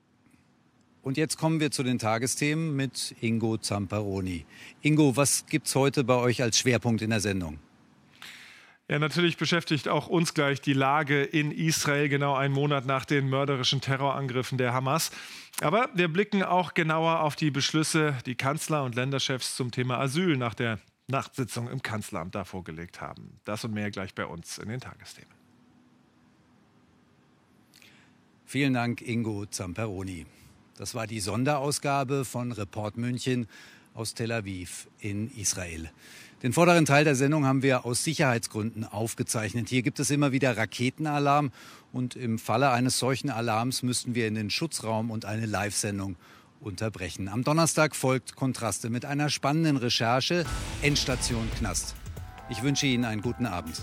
und 1.09 1.17
jetzt 1.17 1.39
kommen 1.39 1.59
wir 1.59 1.71
zu 1.71 1.83
den 1.83 1.99
Tagesthemen 1.99 2.77
mit 2.77 3.17
Ingo 3.23 3.57
Zamparoni. 3.57 4.45
Ingo, 4.83 5.17
was 5.17 5.47
gibt's 5.47 5.75
heute 5.75 6.05
bei 6.05 6.17
euch 6.17 6.43
als 6.43 6.59
Schwerpunkt 6.59 7.01
in 7.01 7.09
der 7.09 7.21
Sendung? 7.21 7.59
Ja, 8.89 8.99
natürlich 8.99 9.39
beschäftigt 9.39 9.89
auch 9.89 10.09
uns 10.09 10.35
gleich 10.35 10.61
die 10.61 10.75
Lage 10.75 11.23
in 11.23 11.51
Israel, 11.51 12.11
genau 12.11 12.35
einen 12.35 12.53
Monat 12.53 12.85
nach 12.85 13.07
den 13.07 13.31
mörderischen 13.31 13.81
Terrorangriffen 13.81 14.59
der 14.59 14.75
Hamas. 14.75 15.11
Aber 15.63 15.89
wir 15.95 16.09
blicken 16.09 16.43
auch 16.43 16.75
genauer 16.75 17.21
auf 17.21 17.37
die 17.37 17.51
Beschlüsse, 17.51 18.15
die 18.27 18.35
Kanzler 18.35 18.85
und 18.85 18.95
Länderchefs 18.95 19.57
zum 19.57 19.71
Thema 19.71 19.99
Asyl 20.01 20.37
nach 20.37 20.53
der 20.53 20.79
Nachtsitzung 21.07 21.71
im 21.71 21.81
Kanzleramt 21.81 22.35
da 22.35 22.45
vorgelegt 22.45 23.01
haben. 23.01 23.41
Das 23.47 23.65
und 23.65 23.73
mehr 23.73 23.91
gleich 23.91 24.15
bei 24.15 24.27
uns 24.27 24.59
in 24.59 24.69
den 24.69 24.81
Tagesthemen. 24.81 25.33
Vielen 28.45 28.75
Dank, 28.75 29.01
Ingo 29.01 29.47
Zamperoni. 29.47 30.27
Das 30.79 30.95
war 30.95 31.09
die 31.09 31.19
Sonderausgabe 31.19 32.25
von 32.25 32.53
Report 32.53 32.97
München 32.97 33.49
aus 33.95 34.15
Tel 34.15 34.31
Aviv 34.31 34.87
in 35.01 35.29
Israel. 35.37 35.91
Den 36.45 36.53
vorderen 36.53 36.87
Teil 36.87 37.03
der 37.03 37.17
Sendung 37.17 37.45
haben 37.47 37.63
wir 37.63 37.85
aus 37.85 38.05
Sicherheitsgründen 38.05 38.85
aufgezeichnet. 38.85 39.69
Hier 39.69 39.83
gibt 39.83 39.99
es 39.99 40.11
immer 40.11 40.31
wieder 40.31 40.57
Raketenalarm 40.57 41.51
und 41.93 42.15
im 42.15 42.39
Falle 42.39 42.71
eines 42.71 43.01
solchen 43.01 43.29
Alarms 43.29 43.83
müssten 43.83 44.15
wir 44.15 44.29
in 44.29 44.37
den 44.37 44.51
Schutzraum 44.51 45.11
und 45.11 45.25
eine 45.25 45.47
Live-Sendung 45.47 46.15
unterbrechen. 46.61 47.27
Am 47.29 47.43
Donnerstag 47.43 47.97
folgt 47.97 48.37
Kontraste 48.37 48.89
mit 48.89 49.05
einer 49.05 49.31
spannenden 49.31 49.79
Recherche 49.79 50.45
Endstation 50.83 51.51
Knast. 51.59 51.97
Ich 52.51 52.63
wünsche 52.63 52.87
Ihnen 52.87 53.05
einen 53.05 53.21
guten 53.21 53.47
Abend. 53.47 53.83